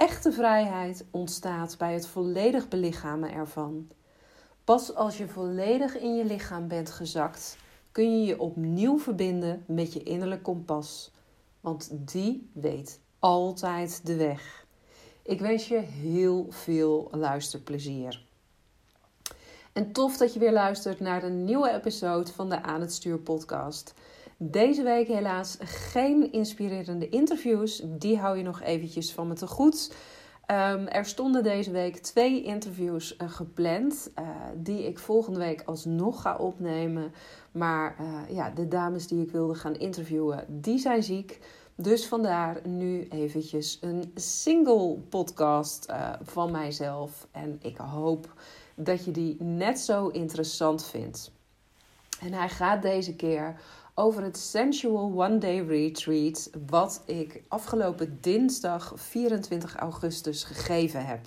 Echte 0.00 0.32
vrijheid 0.32 1.04
ontstaat 1.10 1.78
bij 1.78 1.92
het 1.92 2.06
volledig 2.06 2.68
belichamen 2.68 3.32
ervan. 3.32 3.88
Pas 4.64 4.94
als 4.94 5.18
je 5.18 5.28
volledig 5.28 5.96
in 5.96 6.16
je 6.16 6.24
lichaam 6.24 6.68
bent 6.68 6.90
gezakt, 6.90 7.56
kun 7.92 8.20
je 8.20 8.26
je 8.26 8.40
opnieuw 8.40 8.98
verbinden 8.98 9.64
met 9.66 9.92
je 9.92 10.02
innerlijk 10.02 10.42
kompas. 10.42 11.10
Want 11.60 11.90
die 12.12 12.50
weet 12.52 13.00
altijd 13.18 14.06
de 14.06 14.16
weg. 14.16 14.66
Ik 15.22 15.40
wens 15.40 15.68
je 15.68 15.78
heel 15.78 16.46
veel 16.50 17.08
luisterplezier. 17.10 18.24
En 19.72 19.92
tof 19.92 20.16
dat 20.16 20.32
je 20.32 20.38
weer 20.40 20.52
luistert 20.52 21.00
naar 21.00 21.20
de 21.20 21.30
nieuwe 21.30 21.70
episode 21.70 22.32
van 22.32 22.48
de 22.48 22.62
Aan 22.62 22.80
het 22.80 22.92
Stuur 22.92 23.18
podcast. 23.18 23.94
Deze 24.42 24.82
week 24.82 25.08
helaas 25.08 25.56
geen 25.60 26.32
inspirerende 26.32 27.08
interviews. 27.08 27.82
Die 27.84 28.18
hou 28.18 28.36
je 28.36 28.42
nog 28.42 28.60
eventjes 28.60 29.12
van 29.12 29.28
me 29.28 29.34
te 29.34 29.46
goed. 29.46 29.94
Um, 30.46 30.86
er 30.86 31.04
stonden 31.04 31.42
deze 31.42 31.70
week 31.70 31.96
twee 31.96 32.42
interviews 32.42 33.16
uh, 33.16 33.30
gepland, 33.30 34.10
uh, 34.18 34.28
die 34.54 34.86
ik 34.86 34.98
volgende 34.98 35.38
week 35.38 35.62
alsnog 35.66 36.22
ga 36.22 36.36
opnemen. 36.36 37.12
Maar 37.52 37.96
uh, 38.00 38.36
ja, 38.36 38.50
de 38.50 38.68
dames 38.68 39.06
die 39.06 39.22
ik 39.22 39.30
wilde 39.30 39.54
gaan 39.54 39.74
interviewen, 39.74 40.44
die 40.48 40.78
zijn 40.78 41.02
ziek. 41.02 41.40
Dus 41.74 42.06
vandaar 42.06 42.60
nu 42.68 43.08
eventjes 43.08 43.78
een 43.80 44.12
single 44.14 44.96
podcast 45.08 45.92
van 46.22 46.50
mijzelf. 46.50 47.26
En 47.30 47.58
ik 47.62 47.76
hoop 47.76 48.34
dat 48.74 49.04
je 49.04 49.10
die 49.10 49.36
net 49.42 49.78
zo 49.78 50.08
interessant 50.08 50.84
vindt. 50.84 51.32
En 52.20 52.32
hij 52.32 52.48
gaat 52.48 52.82
deze 52.82 53.16
keer 53.16 53.60
over 54.00 54.22
het 54.22 54.38
Sensual 54.38 55.12
One 55.14 55.38
Day 55.38 55.60
Retreat, 55.60 56.50
wat 56.66 57.02
ik 57.06 57.42
afgelopen 57.48 58.18
dinsdag 58.20 58.92
24 58.96 59.76
augustus 59.76 60.44
gegeven 60.44 61.06
heb. 61.06 61.20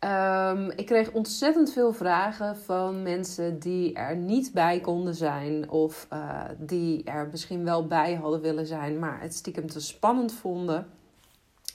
Um, 0.00 0.70
ik 0.70 0.86
kreeg 0.86 1.12
ontzettend 1.12 1.72
veel 1.72 1.92
vragen 1.92 2.56
van 2.56 3.02
mensen 3.02 3.58
die 3.58 3.94
er 3.94 4.16
niet 4.16 4.52
bij 4.52 4.80
konden 4.80 5.14
zijn, 5.14 5.70
of 5.70 6.06
uh, 6.12 6.42
die 6.58 7.04
er 7.04 7.28
misschien 7.30 7.64
wel 7.64 7.86
bij 7.86 8.14
hadden 8.14 8.40
willen 8.40 8.66
zijn, 8.66 8.98
maar 8.98 9.20
het 9.20 9.34
stiekem 9.34 9.66
te 9.66 9.80
spannend 9.80 10.32
vonden. 10.32 10.86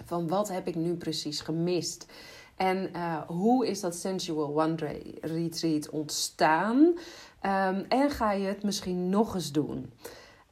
Van 0.05 0.27
wat 0.27 0.49
heb 0.49 0.67
ik 0.67 0.75
nu 0.75 0.95
precies 0.95 1.41
gemist? 1.41 2.05
En 2.55 2.89
uh, 2.95 3.21
hoe 3.27 3.67
is 3.67 3.79
dat 3.79 3.95
Sensual 3.95 4.61
One 4.61 4.75
Day 4.75 5.17
Retreat 5.21 5.89
ontstaan? 5.89 6.93
Um, 7.45 7.85
en 7.89 8.09
ga 8.09 8.31
je 8.31 8.47
het 8.47 8.63
misschien 8.63 9.09
nog 9.09 9.33
eens 9.33 9.51
doen? 9.51 9.91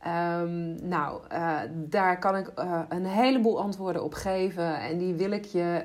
Um, 0.08 0.88
nou, 0.88 1.22
uh, 1.32 1.60
daar 1.74 2.20
kan 2.20 2.36
ik 2.36 2.52
uh, 2.60 2.82
een 2.90 3.06
heleboel 3.06 3.60
antwoorden 3.60 4.04
op 4.04 4.14
geven. 4.14 4.80
En 4.80 4.98
die 4.98 5.14
wil 5.14 5.32
ik 5.32 5.46
je 5.46 5.84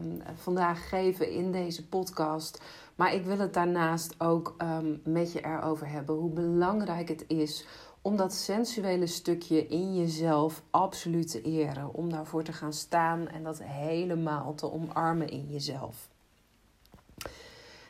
um, 0.00 0.22
vandaag 0.34 0.88
geven 0.88 1.30
in 1.30 1.52
deze 1.52 1.88
podcast. 1.88 2.62
Maar 2.94 3.14
ik 3.14 3.24
wil 3.24 3.38
het 3.38 3.54
daarnaast 3.54 4.20
ook 4.20 4.56
met 5.04 5.32
je 5.32 5.44
erover 5.44 5.88
hebben. 5.88 6.14
Hoe 6.14 6.30
belangrijk 6.30 7.08
het 7.08 7.24
is 7.28 7.66
om 8.02 8.16
dat 8.16 8.34
sensuele 8.34 9.06
stukje 9.06 9.66
in 9.66 9.96
jezelf 9.96 10.62
absoluut 10.70 11.30
te 11.30 11.42
eren. 11.42 11.94
Om 11.94 12.10
daarvoor 12.10 12.42
te 12.42 12.52
gaan 12.52 12.72
staan 12.72 13.28
en 13.28 13.42
dat 13.42 13.62
helemaal 13.62 14.54
te 14.54 14.72
omarmen 14.72 15.28
in 15.28 15.46
jezelf. 15.50 16.08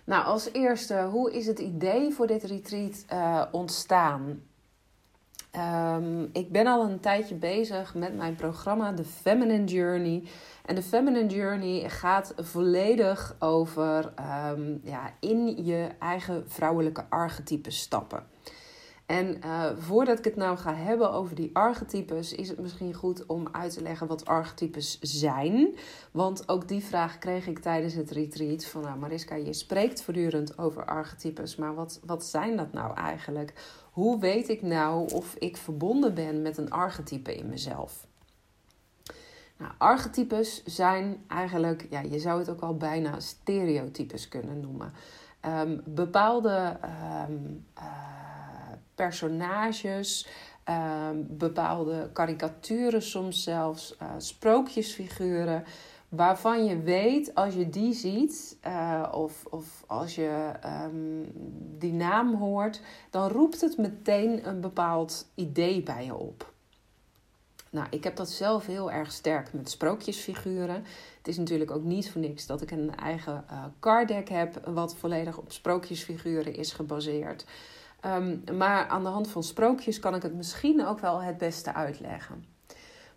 Nou, 0.05 0.25
als 0.25 0.53
eerste, 0.53 1.03
hoe 1.03 1.33
is 1.33 1.47
het 1.47 1.59
idee 1.59 2.13
voor 2.13 2.27
dit 2.27 2.43
retreat 2.43 3.05
uh, 3.13 3.43
ontstaan? 3.51 4.43
Um, 5.57 6.31
ik 6.33 6.53
ben 6.53 6.67
al 6.67 6.85
een 6.85 7.01
tijdje 7.01 7.35
bezig 7.35 7.95
met 7.95 8.17
mijn 8.17 8.35
programma 8.35 8.95
The 8.95 9.05
Feminine 9.05 9.65
Journey. 9.65 10.23
En 10.65 10.75
de 10.75 10.83
Feminine 10.83 11.29
Journey 11.29 11.89
gaat 11.91 12.33
volledig 12.37 13.37
over 13.39 14.13
um, 14.51 14.81
ja, 14.83 15.11
in 15.21 15.65
je 15.65 15.89
eigen 15.99 16.45
vrouwelijke 16.47 17.05
archetype 17.09 17.71
stappen. 17.71 18.34
En 19.07 19.39
uh, 19.45 19.71
voordat 19.77 20.19
ik 20.19 20.25
het 20.25 20.37
nou 20.37 20.57
ga 20.57 20.75
hebben 20.75 21.13
over 21.13 21.35
die 21.35 21.51
archetypes, 21.53 22.33
is 22.33 22.49
het 22.49 22.59
misschien 22.59 22.95
goed 22.95 23.27
om 23.27 23.49
uit 23.53 23.73
te 23.73 23.83
leggen 23.83 24.07
wat 24.07 24.27
archetypes 24.27 24.99
zijn. 25.01 25.75
Want 26.11 26.49
ook 26.49 26.69
die 26.69 26.85
vraag 26.85 27.19
kreeg 27.19 27.47
ik 27.47 27.59
tijdens 27.59 27.95
het 27.95 28.11
retreat. 28.11 28.65
Van 28.65 28.83
nou 28.83 28.99
Mariska, 28.99 29.35
je 29.35 29.53
spreekt 29.53 30.03
voortdurend 30.03 30.59
over 30.59 30.85
archetypes, 30.85 31.57
maar 31.57 31.75
wat, 31.75 32.01
wat 32.05 32.25
zijn 32.25 32.57
dat 32.57 32.73
nou 32.73 32.97
eigenlijk? 32.97 33.53
Hoe 33.91 34.21
weet 34.21 34.49
ik 34.49 34.63
nou 34.63 35.13
of 35.13 35.35
ik 35.35 35.57
verbonden 35.57 36.15
ben 36.15 36.43
met 36.43 36.59
een 36.59 36.71
archetype 36.71 37.37
in 37.37 37.49
mezelf? 37.49 38.07
Nou, 39.57 39.73
archetypes 39.79 40.65
zijn 40.65 41.25
eigenlijk, 41.29 41.87
ja, 41.91 42.01
je 42.01 42.19
zou 42.19 42.39
het 42.39 42.51
ook 42.51 42.61
al 42.61 42.77
bijna 42.77 43.21
stereotypes 43.21 44.29
kunnen 44.29 44.61
noemen. 44.61 44.93
Um, 45.47 45.83
bepaalde 45.85 46.79
um, 47.29 47.65
uh, 47.79 48.34
personages, 48.95 50.27
uh, 50.69 51.09
bepaalde 51.17 52.11
karikaturen, 52.13 53.03
soms 53.03 53.43
zelfs 53.43 53.97
uh, 54.03 54.09
sprookjesfiguren. 54.19 55.65
Waarvan 56.09 56.65
je 56.65 56.79
weet, 56.81 57.35
als 57.35 57.55
je 57.55 57.69
die 57.69 57.93
ziet 57.93 58.59
uh, 58.67 59.09
of, 59.13 59.45
of 59.51 59.85
als 59.87 60.15
je 60.15 60.53
um, 60.85 61.33
die 61.79 61.93
naam 61.93 62.35
hoort, 62.35 62.81
dan 63.11 63.29
roept 63.29 63.61
het 63.61 63.77
meteen 63.77 64.49
een 64.49 64.61
bepaald 64.61 65.27
idee 65.35 65.83
bij 65.83 66.05
je 66.05 66.15
op. 66.15 66.53
Nou, 67.75 67.87
ik 67.91 68.05
heb 68.05 68.17
dat 68.17 68.31
zelf 68.31 68.67
heel 68.67 68.91
erg 68.91 69.13
sterk 69.13 69.53
met 69.53 69.71
sprookjesfiguren. 69.71 70.85
Het 71.19 71.29
is 71.29 71.37
natuurlijk 71.37 71.71
ook 71.71 71.83
niet 71.83 72.11
voor 72.11 72.21
niks 72.21 72.47
dat 72.47 72.61
ik 72.61 72.71
een 72.71 72.97
eigen 72.97 73.45
uh, 73.51 73.65
card 73.81 74.09
deck 74.09 74.29
heb, 74.29 74.67
wat 74.67 74.97
volledig 74.97 75.39
op 75.39 75.53
sprookjesfiguren 75.53 76.55
is 76.55 76.73
gebaseerd. 76.73 77.45
Um, 78.07 78.43
maar 78.57 78.87
aan 78.87 79.03
de 79.03 79.09
hand 79.09 79.29
van 79.29 79.43
sprookjes 79.43 80.01
kan 80.01 80.15
ik 80.15 80.23
het 80.23 80.35
misschien 80.35 80.87
ook 80.87 81.01
wel 81.01 81.23
het 81.23 81.39
beste 81.39 81.75
uitleggen. 81.75 82.45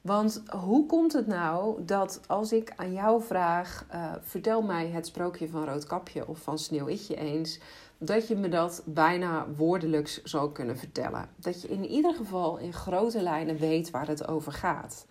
Want 0.01 0.43
hoe 0.49 0.85
komt 0.85 1.13
het 1.13 1.27
nou 1.27 1.85
dat 1.85 2.21
als 2.27 2.51
ik 2.51 2.73
aan 2.75 2.93
jou 2.93 3.21
vraag: 3.21 3.85
uh, 3.93 4.13
vertel 4.21 4.61
mij 4.61 4.87
het 4.87 5.07
sprookje 5.07 5.49
van 5.49 5.65
Roodkapje 5.65 6.27
of 6.27 6.39
van 6.39 6.59
Sneeuwwitje 6.59 7.15
eens, 7.15 7.59
dat 7.97 8.27
je 8.27 8.35
me 8.35 8.49
dat 8.49 8.81
bijna 8.85 9.47
woordelijks 9.55 10.23
zou 10.23 10.51
kunnen 10.51 10.77
vertellen? 10.77 11.29
Dat 11.35 11.61
je 11.61 11.67
in 11.67 11.85
ieder 11.85 12.13
geval 12.13 12.57
in 12.57 12.73
grote 12.73 13.21
lijnen 13.21 13.57
weet 13.57 13.91
waar 13.91 14.07
het 14.07 14.27
over 14.27 14.51
gaat. 14.51 15.05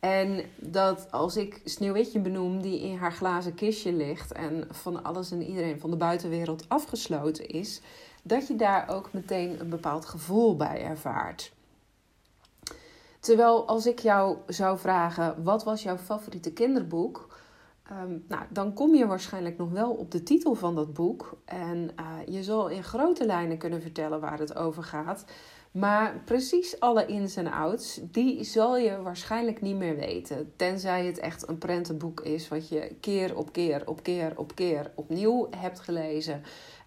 En 0.00 0.44
dat 0.56 1.08
als 1.10 1.36
ik 1.36 1.60
Sneeuwwitje 1.64 2.20
benoem, 2.20 2.62
die 2.62 2.80
in 2.80 2.96
haar 2.96 3.12
glazen 3.12 3.54
kistje 3.54 3.92
ligt 3.92 4.32
en 4.32 4.64
van 4.70 5.04
alles 5.04 5.30
en 5.30 5.42
iedereen 5.42 5.80
van 5.80 5.90
de 5.90 5.96
buitenwereld 5.96 6.68
afgesloten 6.68 7.48
is, 7.48 7.80
dat 8.26 8.46
je 8.46 8.56
daar 8.56 8.88
ook 8.88 9.12
meteen 9.12 9.60
een 9.60 9.68
bepaald 9.68 10.06
gevoel 10.06 10.56
bij 10.56 10.82
ervaart. 10.82 11.52
Terwijl 13.20 13.66
als 13.66 13.86
ik 13.86 13.98
jou 13.98 14.36
zou 14.46 14.78
vragen, 14.78 15.42
wat 15.42 15.64
was 15.64 15.82
jouw 15.82 15.96
favoriete 15.96 16.52
kinderboek? 16.52 17.34
Um, 17.92 18.24
nou, 18.28 18.42
dan 18.50 18.72
kom 18.72 18.94
je 18.94 19.06
waarschijnlijk 19.06 19.58
nog 19.58 19.70
wel 19.70 19.90
op 19.90 20.10
de 20.10 20.22
titel 20.22 20.54
van 20.54 20.74
dat 20.74 20.92
boek. 20.92 21.38
En 21.44 21.90
uh, 22.00 22.34
je 22.34 22.42
zal 22.42 22.68
in 22.68 22.84
grote 22.84 23.26
lijnen 23.26 23.58
kunnen 23.58 23.82
vertellen 23.82 24.20
waar 24.20 24.38
het 24.38 24.56
over 24.56 24.82
gaat. 24.82 25.24
Maar 25.70 26.20
precies 26.24 26.80
alle 26.80 27.06
ins 27.06 27.36
en 27.36 27.52
outs, 27.52 28.00
die 28.02 28.44
zal 28.44 28.76
je 28.76 29.02
waarschijnlijk 29.02 29.60
niet 29.60 29.76
meer 29.76 29.96
weten. 29.96 30.52
Tenzij 30.56 31.06
het 31.06 31.18
echt 31.18 31.48
een 31.48 31.58
prentenboek 31.58 32.20
is 32.20 32.48
wat 32.48 32.68
je 32.68 32.96
keer 33.00 33.36
op 33.36 33.52
keer 33.52 33.82
op 33.86 34.02
keer 34.02 34.32
op 34.36 34.54
keer 34.54 34.90
opnieuw 34.94 35.48
hebt 35.56 35.80
gelezen. 35.80 36.42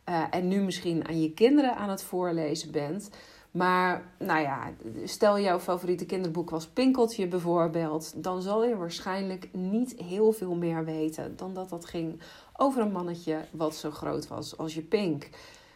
Uh, 0.09 0.23
en 0.29 0.47
nu 0.47 0.61
misschien 0.61 1.07
aan 1.07 1.21
je 1.21 1.33
kinderen 1.33 1.75
aan 1.75 1.89
het 1.89 2.03
voorlezen 2.03 2.71
bent. 2.71 3.09
Maar 3.51 4.11
nou 4.19 4.41
ja, 4.41 4.71
stel 5.03 5.39
jouw 5.39 5.59
favoriete 5.59 6.05
kinderboek 6.05 6.49
was 6.49 6.67
Pinkeltje 6.67 7.27
bijvoorbeeld, 7.27 8.23
dan 8.23 8.41
zal 8.41 8.65
je 8.65 8.77
waarschijnlijk 8.77 9.49
niet 9.51 9.95
heel 9.97 10.31
veel 10.31 10.55
meer 10.55 10.85
weten 10.85 11.35
dan 11.35 11.53
dat 11.53 11.69
dat 11.69 11.85
ging 11.85 12.21
over 12.55 12.81
een 12.81 12.91
mannetje 12.91 13.37
wat 13.51 13.75
zo 13.75 13.91
groot 13.91 14.27
was 14.27 14.57
als 14.57 14.73
je 14.73 14.81
Pink. 14.81 15.29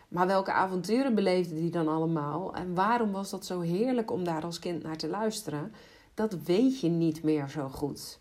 Maar 0.08 0.28
welke 0.28 0.52
avonturen 0.52 1.16
beleefde 1.16 1.56
die 1.56 1.70
dan 1.70 1.88
allemaal 1.88 2.56
en 2.56 2.76
waarom 2.76 3.12
was 3.12 3.30
dat 3.30 3.46
zo 3.46 3.60
heerlijk 3.60 4.12
om 4.12 4.24
daar 4.24 4.44
als 4.44 4.60
kind 4.60 4.84
naar 4.84 4.98
te 4.98 5.08
luisteren? 5.08 5.74
Dat 6.14 6.34
weet 6.44 6.80
je 6.80 6.90
niet 6.90 7.24
meer 7.24 7.50
zo 7.50 7.70
goed. 7.70 8.18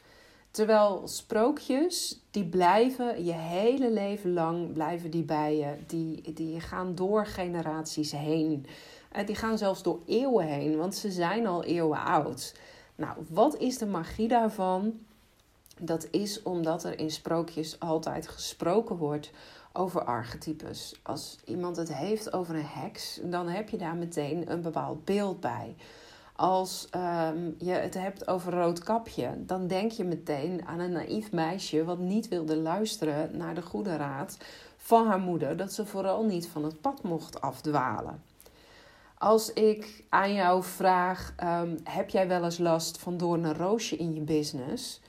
Terwijl 0.52 1.02
sprookjes, 1.08 2.20
die 2.30 2.44
blijven 2.44 3.24
je 3.24 3.32
hele 3.32 3.90
leven 3.90 4.32
lang 4.32 4.72
blijven 4.72 5.10
die 5.10 5.22
bij 5.22 5.56
je. 5.56 5.76
Die, 5.86 6.32
die 6.32 6.60
gaan 6.60 6.94
door 6.94 7.26
generaties 7.26 8.12
heen. 8.12 8.66
Uh, 9.16 9.26
die 9.26 9.34
gaan 9.34 9.58
zelfs 9.58 9.82
door 9.82 10.00
eeuwen 10.06 10.46
heen, 10.46 10.76
want 10.76 10.94
ze 10.94 11.10
zijn 11.10 11.46
al 11.46 11.64
eeuwen 11.64 12.04
oud. 12.04 12.54
Nou, 12.94 13.16
wat 13.28 13.56
is 13.56 13.78
de 13.78 13.86
magie 13.86 14.28
daarvan? 14.28 15.00
Dat 15.80 16.08
is 16.10 16.42
omdat 16.42 16.84
er 16.84 16.98
in 16.98 17.10
sprookjes 17.10 17.80
altijd 17.80 18.28
gesproken 18.28 18.96
wordt 18.96 19.30
over 19.72 20.04
archetypes. 20.04 20.94
Als 21.02 21.38
iemand 21.44 21.76
het 21.76 21.94
heeft 21.94 22.32
over 22.32 22.54
een 22.54 22.64
heks, 22.64 23.20
dan 23.22 23.48
heb 23.48 23.68
je 23.68 23.76
daar 23.76 23.96
meteen 23.96 24.50
een 24.50 24.62
bepaald 24.62 25.04
beeld 25.04 25.40
bij. 25.40 25.74
Als 26.42 26.86
ehm, 26.90 27.50
je 27.58 27.70
het 27.70 27.94
hebt 27.94 28.28
over 28.28 28.52
rood 28.52 28.78
kapje, 28.78 29.34
dan 29.38 29.66
denk 29.66 29.90
je 29.90 30.04
meteen 30.04 30.66
aan 30.66 30.78
een 30.78 30.92
naïef 30.92 31.32
meisje 31.32 31.84
wat 31.84 31.98
niet 31.98 32.28
wilde 32.28 32.56
luisteren 32.56 33.36
naar 33.36 33.54
de 33.54 33.62
goede 33.62 33.96
raad 33.96 34.38
van 34.76 35.06
haar 35.06 35.18
moeder, 35.18 35.56
dat 35.56 35.72
ze 35.72 35.86
vooral 35.86 36.24
niet 36.24 36.48
van 36.48 36.64
het 36.64 36.80
pad 36.80 37.02
mocht 37.02 37.40
afdwalen. 37.40 38.22
Als 39.18 39.52
ik 39.52 40.04
aan 40.08 40.32
jou 40.32 40.62
vraag: 40.62 41.32
ehm, 41.36 41.76
heb 41.84 42.10
jij 42.10 42.28
wel 42.28 42.44
eens 42.44 42.58
last 42.58 42.98
van 42.98 43.16
door 43.16 43.34
een 43.34 43.54
roosje 43.54 43.96
in 43.96 44.14
je 44.14 44.20
business? 44.20 45.00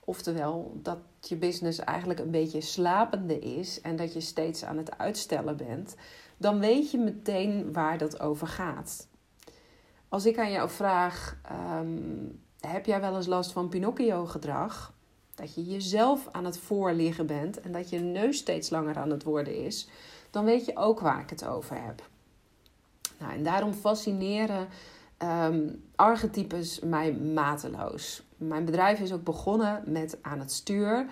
Oftewel 0.00 0.72
dat 0.82 0.98
je 1.20 1.36
business 1.36 1.78
eigenlijk 1.78 2.20
een 2.20 2.30
beetje 2.30 2.60
slapende 2.60 3.38
is 3.38 3.80
en 3.80 3.96
dat 3.96 4.12
je 4.12 4.20
steeds 4.20 4.64
aan 4.64 4.76
het 4.76 4.98
uitstellen 4.98 5.56
bent, 5.56 5.94
dan 6.36 6.58
weet 6.58 6.90
je 6.90 6.98
meteen 6.98 7.72
waar 7.72 7.98
dat 7.98 8.20
over 8.20 8.46
gaat. 8.46 9.10
Als 10.12 10.26
ik 10.26 10.38
aan 10.38 10.50
jou 10.50 10.70
vraag: 10.70 11.36
ehm, 11.42 11.98
heb 12.60 12.86
jij 12.86 13.00
wel 13.00 13.16
eens 13.16 13.26
last 13.26 13.52
van 13.52 13.68
Pinocchio-gedrag? 13.68 14.92
Dat 15.34 15.54
je 15.54 15.64
jezelf 15.64 16.28
aan 16.32 16.44
het 16.44 16.58
voorliggen 16.58 17.26
bent 17.26 17.60
en 17.60 17.72
dat 17.72 17.90
je 17.90 17.98
neus 17.98 18.38
steeds 18.38 18.70
langer 18.70 18.96
aan 18.96 19.10
het 19.10 19.22
worden 19.22 19.64
is, 19.64 19.88
dan 20.30 20.44
weet 20.44 20.64
je 20.64 20.76
ook 20.76 21.00
waar 21.00 21.20
ik 21.20 21.30
het 21.30 21.46
over 21.46 21.82
heb. 21.82 22.08
Nou, 23.18 23.32
en 23.32 23.42
daarom 23.42 23.72
fascineren 23.72 24.68
um, 25.18 25.84
archetypes 25.96 26.80
mij 26.80 27.12
mateloos. 27.12 28.22
Mijn 28.36 28.64
bedrijf 28.64 29.00
is 29.00 29.12
ook 29.12 29.24
begonnen 29.24 29.82
met 29.86 30.18
aan 30.22 30.38
het 30.38 30.52
stuur. 30.52 31.06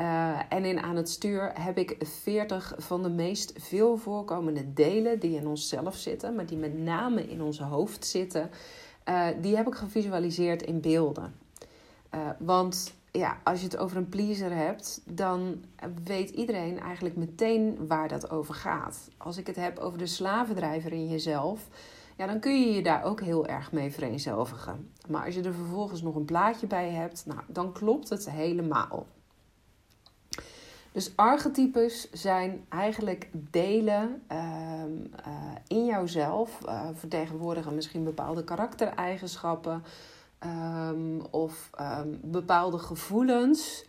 Uh, 0.00 0.38
en 0.48 0.64
in 0.64 0.80
aan 0.80 0.96
het 0.96 1.10
stuur 1.10 1.50
heb 1.54 1.78
ik 1.78 1.96
40 1.98 2.74
van 2.78 3.02
de 3.02 3.08
meest 3.08 3.52
veel 3.56 3.96
voorkomende 3.96 4.72
delen 4.72 5.18
die 5.18 5.36
in 5.36 5.46
onszelf 5.46 5.96
zitten, 5.96 6.34
maar 6.34 6.46
die 6.46 6.56
met 6.56 6.78
name 6.78 7.28
in 7.28 7.42
ons 7.42 7.58
hoofd 7.58 8.06
zitten, 8.06 8.50
uh, 9.08 9.26
die 9.40 9.56
heb 9.56 9.66
ik 9.66 9.74
gevisualiseerd 9.74 10.62
in 10.62 10.80
beelden. 10.80 11.34
Uh, 12.14 12.20
want 12.38 12.94
ja, 13.10 13.38
als 13.44 13.58
je 13.58 13.64
het 13.64 13.76
over 13.76 13.96
een 13.96 14.08
pleaser 14.08 14.54
hebt, 14.54 15.02
dan 15.04 15.64
weet 16.04 16.30
iedereen 16.30 16.80
eigenlijk 16.80 17.16
meteen 17.16 17.86
waar 17.86 18.08
dat 18.08 18.30
over 18.30 18.54
gaat. 18.54 19.08
Als 19.16 19.36
ik 19.36 19.46
het 19.46 19.56
heb 19.56 19.78
over 19.78 19.98
de 19.98 20.06
slavendrijver 20.06 20.92
in 20.92 21.08
jezelf, 21.08 21.68
ja, 22.16 22.26
dan 22.26 22.40
kun 22.40 22.60
je 22.60 22.72
je 22.72 22.82
daar 22.82 23.04
ook 23.04 23.20
heel 23.20 23.46
erg 23.46 23.72
mee 23.72 23.92
vereenzelvigen. 23.92 24.90
Maar 25.08 25.24
als 25.24 25.34
je 25.34 25.42
er 25.42 25.54
vervolgens 25.54 26.02
nog 26.02 26.14
een 26.14 26.24
plaatje 26.24 26.66
bij 26.66 26.90
hebt, 26.90 27.26
nou, 27.26 27.40
dan 27.46 27.72
klopt 27.72 28.08
het 28.08 28.30
helemaal. 28.30 29.06
Dus 30.92 31.12
archetypes 31.16 32.10
zijn 32.10 32.64
eigenlijk 32.68 33.28
delen 33.32 34.22
uh, 34.32 34.38
uh, 35.26 35.34
in 35.66 35.84
jouzelf, 35.84 36.58
uh, 36.66 36.88
vertegenwoordigen 36.94 37.74
misschien 37.74 38.04
bepaalde 38.04 38.44
karaktereigenschappen 38.44 39.82
um, 40.44 41.20
of 41.30 41.70
um, 41.80 42.20
bepaalde 42.22 42.78
gevoelens. 42.78 43.88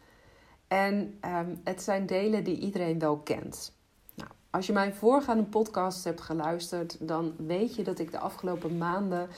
En 0.68 1.19
het 1.63 1.81
zijn 1.81 2.06
delen 2.06 2.44
die 2.44 2.59
iedereen 2.59 3.00
wel 3.00 3.18
kent. 3.18 3.74
Nou, 4.15 4.30
als 4.50 4.68
je 4.68 4.74
mijn 4.74 4.94
voorgaande 4.94 5.44
podcast 5.44 6.04
hebt 6.04 6.21
geluisterd, 6.21 7.07
dan 7.07 7.33
weet 7.38 7.75
je 7.75 7.83
dat 7.83 8.00
ik 8.00 8.12
de 8.12 8.19
afgelopen 8.19 8.77
maanden 8.77 9.30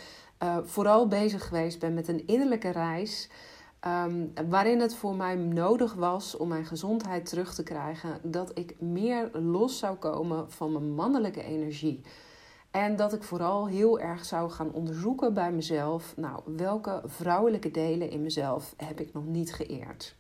uh, 0.44 0.58
vooral 0.64 1.08
bezig 1.08 1.48
geweest 1.48 1.80
ben 1.80 1.94
met 1.94 2.08
een 2.08 2.28
innerlijke 2.28 2.70
reis. 2.70 3.30
Um, 3.88 4.34
waarin 4.50 4.80
het 4.80 4.96
voor 4.96 5.16
mij 5.16 5.36
nodig 5.36 5.94
was 5.94 6.38
om 6.38 6.48
mijn 6.48 6.66
gezondheid 6.66 7.26
terug 7.26 7.54
te 7.54 7.64
krijgen, 7.64 8.20
dat 8.22 8.52
ik 8.58 8.82
meer 8.82 9.30
los 9.34 9.78
zou 9.78 9.96
komen 9.96 10.52
van 10.52 10.72
mijn 10.72 10.94
mannelijke 10.94 11.44
energie. 11.44 12.02
En 12.72 12.96
dat 12.96 13.14
ik 13.14 13.24
vooral 13.24 13.68
heel 13.68 14.00
erg 14.00 14.26
zou 14.26 14.50
gaan 14.50 14.72
onderzoeken 14.72 15.34
bij 15.34 15.52
mezelf, 15.52 16.14
nou, 16.18 16.42
welke 16.46 17.02
vrouwelijke 17.06 17.72
delen 17.72 18.10
in 18.10 18.22
mezelf 18.22 18.74
heb 18.78 19.00
ik 19.00 19.14
nog 19.14 19.26
niet 19.26 19.54
geëerd. 19.54 20.16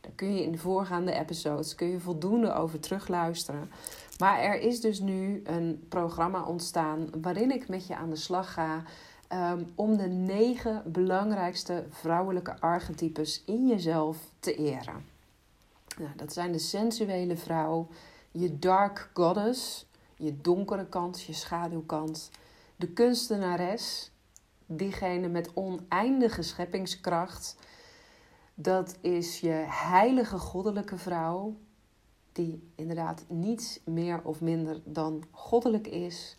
Daar 0.00 0.12
kun 0.14 0.34
je 0.34 0.42
in 0.42 0.52
de 0.52 0.58
voorgaande 0.58 1.12
episodes 1.12 1.74
kun 1.74 1.88
je 1.88 2.00
voldoende 2.00 2.52
over 2.52 2.80
terugluisteren. 2.80 3.70
Maar 4.18 4.40
er 4.40 4.60
is 4.60 4.80
dus 4.80 5.00
nu 5.00 5.40
een 5.44 5.84
programma 5.88 6.44
ontstaan 6.44 7.08
waarin 7.20 7.50
ik 7.50 7.68
met 7.68 7.86
je 7.86 7.96
aan 7.96 8.10
de 8.10 8.16
slag 8.16 8.52
ga 8.52 8.82
um, 9.32 9.72
om 9.74 9.96
de 9.96 10.08
negen 10.08 10.82
belangrijkste 10.92 11.84
vrouwelijke 11.90 12.60
archetypes 12.60 13.42
in 13.46 13.66
jezelf 13.66 14.18
te 14.40 14.54
eren. 14.54 15.04
Nou, 15.98 16.10
dat 16.16 16.32
zijn 16.32 16.52
de 16.52 16.58
sensuele 16.58 17.36
vrouw, 17.36 17.88
je 18.30 18.58
dark 18.58 19.10
goddess, 19.14 19.86
je 20.16 20.40
donkere 20.40 20.86
kant, 20.86 21.22
je 21.22 21.32
schaduwkant, 21.32 22.30
de 22.76 22.88
kunstenares, 22.88 24.10
diegene 24.66 25.28
met 25.28 25.50
oneindige 25.54 26.42
scheppingskracht. 26.42 27.56
Dat 28.54 28.96
is 29.00 29.40
je 29.40 29.64
heilige 29.66 30.38
goddelijke 30.38 30.98
vrouw, 30.98 31.56
die 32.32 32.70
inderdaad 32.74 33.24
niets 33.28 33.80
meer 33.84 34.20
of 34.22 34.40
minder 34.40 34.80
dan 34.84 35.24
goddelijk 35.30 35.86
is. 35.86 36.36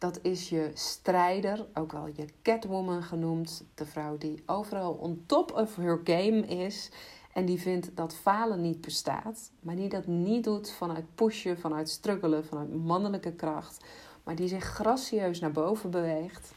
Dat 0.00 0.18
is 0.22 0.48
je 0.48 0.70
strijder, 0.74 1.66
ook 1.74 1.92
wel 1.92 2.06
je 2.06 2.26
Catwoman 2.42 3.02
genoemd. 3.02 3.64
De 3.74 3.86
vrouw 3.86 4.18
die 4.18 4.42
overal 4.46 4.92
on 4.92 5.22
top 5.26 5.52
of 5.52 5.76
her 5.76 6.00
game 6.04 6.40
is. 6.46 6.90
En 7.32 7.44
die 7.44 7.60
vindt 7.60 7.96
dat 7.96 8.14
falen 8.14 8.60
niet 8.60 8.80
bestaat. 8.80 9.50
Maar 9.60 9.76
die 9.76 9.88
dat 9.88 10.06
niet 10.06 10.44
doet 10.44 10.70
vanuit 10.70 11.14
pushen, 11.14 11.58
vanuit 11.58 11.88
struggelen, 11.88 12.44
vanuit 12.44 12.74
mannelijke 12.74 13.32
kracht. 13.32 13.84
Maar 14.24 14.34
die 14.34 14.48
zich 14.48 14.64
gracieus 14.64 15.40
naar 15.40 15.52
boven 15.52 15.90
beweegt. 15.90 16.52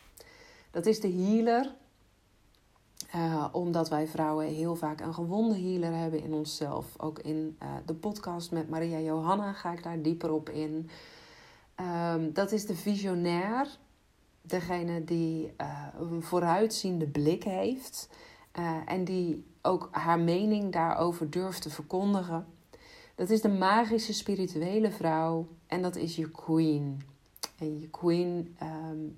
Dat 0.72 0.86
is 0.86 1.00
de 1.00 1.12
healer. 1.12 1.76
Uh, 3.16 3.48
omdat 3.52 3.90
wij 3.90 4.08
vrouwen 4.08 4.48
heel 4.48 4.76
vaak 4.76 5.02
een 5.02 5.14
gewonde 5.14 5.60
healer 5.60 5.94
hebben 5.94 6.24
in 6.24 6.34
onszelf. 6.34 6.86
Ook 6.98 7.20
in 7.20 7.58
uh, 7.64 7.70
de 7.86 7.94
podcast 7.94 8.52
met 8.52 8.70
Maria 8.70 9.00
Johanna 9.00 9.54
ga 9.54 9.72
ik 9.72 9.84
daar 9.84 10.02
dieper 10.02 10.32
op 10.32 10.50
in. 10.50 10.90
Um, 11.80 12.34
dat 12.34 12.52
is 12.52 12.66
de 12.66 12.76
visionair, 12.76 13.68
degene 14.42 15.04
die 15.04 15.54
uh, 15.62 15.88
een 16.00 16.24
vooruitziende 16.24 17.08
blik 17.08 17.44
heeft 17.44 18.10
uh, 18.60 18.78
en 18.86 19.04
die 19.04 19.46
ook 19.62 19.90
haar 19.92 20.20
mening 20.20 20.72
daarover 20.72 21.30
durft 21.30 21.62
te 21.62 21.70
verkondigen. 21.70 22.46
Dat 23.16 23.30
is 23.30 23.42
de 23.42 23.50
magische 23.50 24.14
spirituele 24.14 24.92
vrouw 24.92 25.48
en 25.68 25.82
dat 25.82 25.96
is 25.96 26.16
je 26.16 26.32
queen. 26.32 27.02
En 27.60 27.80
je 27.80 27.90
queen, 27.90 28.58
um, 28.64 29.18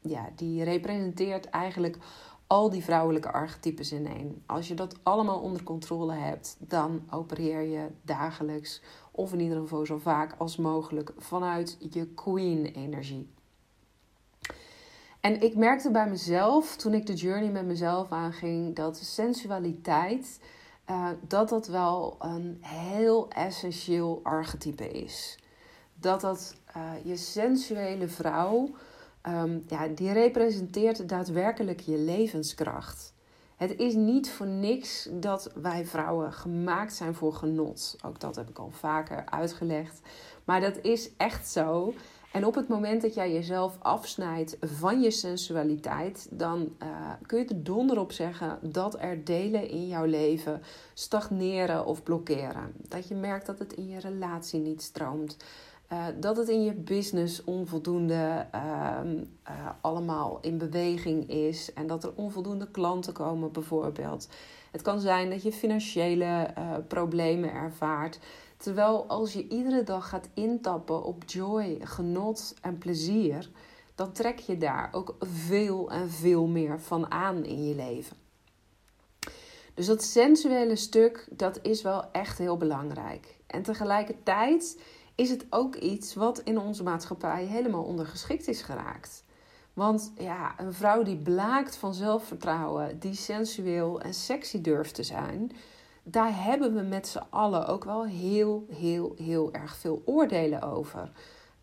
ja, 0.00 0.28
die 0.36 0.64
representeert 0.64 1.44
eigenlijk 1.44 1.98
al 2.46 2.70
die 2.70 2.84
vrouwelijke 2.84 3.32
archetypes 3.32 3.92
in 3.92 4.06
één. 4.06 4.42
Als 4.46 4.68
je 4.68 4.74
dat 4.74 4.96
allemaal 5.02 5.40
onder 5.40 5.62
controle 5.62 6.12
hebt, 6.12 6.56
dan 6.58 7.02
opereer 7.10 7.60
je 7.60 7.86
dagelijks 8.02 8.82
of 9.16 9.32
in 9.32 9.40
ieder 9.40 9.58
geval 9.58 9.86
zo 9.86 9.98
vaak 9.98 10.34
als 10.38 10.56
mogelijk 10.56 11.12
vanuit 11.16 11.76
je 11.90 12.06
queen-energie. 12.06 13.32
En 15.20 15.40
ik 15.40 15.56
merkte 15.56 15.90
bij 15.90 16.08
mezelf, 16.08 16.76
toen 16.76 16.94
ik 16.94 17.06
de 17.06 17.14
journey 17.14 17.50
met 17.50 17.64
mezelf 17.66 18.10
aanging, 18.10 18.76
dat 18.76 18.96
sensualiteit, 18.96 20.40
uh, 20.90 21.08
dat 21.28 21.48
dat 21.48 21.66
wel 21.66 22.16
een 22.18 22.58
heel 22.60 23.28
essentieel 23.30 24.20
archetype 24.22 24.88
is. 24.88 25.38
Dat 25.94 26.20
dat 26.20 26.56
uh, 26.76 26.92
je 27.04 27.16
sensuele 27.16 28.08
vrouw, 28.08 28.70
um, 29.28 29.64
ja, 29.66 29.88
die 29.88 30.12
representeert 30.12 31.08
daadwerkelijk 31.08 31.80
je 31.80 31.98
levenskracht. 31.98 33.13
Het 33.64 33.78
is 33.78 33.94
niet 33.94 34.30
voor 34.30 34.46
niks 34.46 35.08
dat 35.12 35.50
wij 35.54 35.84
vrouwen 35.84 36.32
gemaakt 36.32 36.94
zijn 36.94 37.14
voor 37.14 37.32
genot. 37.32 37.96
Ook 38.06 38.20
dat 38.20 38.36
heb 38.36 38.48
ik 38.48 38.58
al 38.58 38.70
vaker 38.70 39.24
uitgelegd. 39.26 40.00
Maar 40.44 40.60
dat 40.60 40.78
is 40.82 41.10
echt 41.16 41.48
zo. 41.48 41.94
En 42.32 42.46
op 42.46 42.54
het 42.54 42.68
moment 42.68 43.02
dat 43.02 43.14
jij 43.14 43.32
jezelf 43.32 43.76
afsnijdt 43.78 44.56
van 44.60 45.00
je 45.00 45.10
sensualiteit, 45.10 46.26
dan 46.30 46.76
uh, 46.82 46.88
kun 47.26 47.38
je 47.38 47.44
er 47.44 47.64
donder 47.64 47.98
op 47.98 48.12
zeggen 48.12 48.58
dat 48.62 49.00
er 49.00 49.24
delen 49.24 49.68
in 49.68 49.88
jouw 49.88 50.04
leven 50.04 50.62
stagneren 50.94 51.86
of 51.86 52.02
blokkeren. 52.02 52.72
Dat 52.88 53.08
je 53.08 53.14
merkt 53.14 53.46
dat 53.46 53.58
het 53.58 53.72
in 53.72 53.88
je 53.88 54.00
relatie 54.00 54.60
niet 54.60 54.82
stroomt. 54.82 55.36
Uh, 55.94 56.06
dat 56.20 56.36
het 56.36 56.48
in 56.48 56.62
je 56.62 56.72
business 56.72 57.44
onvoldoende 57.44 58.46
ehm, 58.50 59.16
uh, 59.16 59.68
allemaal 59.80 60.38
in 60.40 60.58
beweging 60.58 61.30
is 61.30 61.72
en 61.72 61.86
dat 61.86 62.04
er 62.04 62.12
onvoldoende 62.14 62.70
klanten 62.70 63.12
komen, 63.12 63.52
bijvoorbeeld. 63.52 64.28
Het 64.70 64.82
kan 64.82 65.00
zijn 65.00 65.30
dat 65.30 65.42
je 65.42 65.52
financiële 65.52 66.54
uh, 66.58 66.76
problemen 66.88 67.52
ervaart. 67.52 68.18
Terwijl 68.56 69.06
als 69.06 69.32
je 69.32 69.48
iedere 69.48 69.82
dag 69.82 70.08
gaat 70.08 70.28
intappen 70.34 71.04
op 71.04 71.22
joy, 71.26 71.78
genot 71.80 72.54
en 72.62 72.78
plezier, 72.78 73.50
dan 73.94 74.12
trek 74.12 74.38
je 74.38 74.58
daar 74.58 74.88
ook 74.92 75.16
veel 75.20 75.90
en 75.90 76.10
veel 76.10 76.46
meer 76.46 76.80
van 76.80 77.10
aan 77.10 77.44
in 77.44 77.64
je 77.68 77.74
leven. 77.74 78.16
Dus 79.74 79.86
dat 79.86 80.02
sensuele 80.02 80.76
stuk, 80.76 81.28
dat 81.30 81.58
is 81.62 81.82
wel 81.82 82.10
echt 82.12 82.38
heel 82.38 82.56
belangrijk. 82.56 83.36
En 83.46 83.62
tegelijkertijd 83.62 84.78
is 85.14 85.30
het 85.30 85.46
ook 85.50 85.74
iets 85.74 86.14
wat 86.14 86.38
in 86.38 86.58
onze 86.58 86.82
maatschappij 86.82 87.44
helemaal 87.44 87.84
ondergeschikt 87.84 88.48
is 88.48 88.62
geraakt. 88.62 89.24
Want 89.72 90.12
ja, 90.18 90.54
een 90.60 90.72
vrouw 90.72 91.02
die 91.02 91.16
blaakt 91.16 91.76
van 91.76 91.94
zelfvertrouwen, 91.94 92.98
die 92.98 93.14
sensueel 93.14 94.00
en 94.00 94.14
sexy 94.14 94.60
durft 94.60 94.94
te 94.94 95.02
zijn, 95.02 95.50
daar 96.02 96.44
hebben 96.44 96.74
we 96.74 96.82
met 96.82 97.08
z'n 97.08 97.22
allen 97.30 97.66
ook 97.66 97.84
wel 97.84 98.04
heel, 98.04 98.66
heel, 98.70 99.14
heel 99.16 99.52
erg 99.52 99.76
veel 99.76 100.02
oordelen 100.04 100.62
over. 100.62 101.12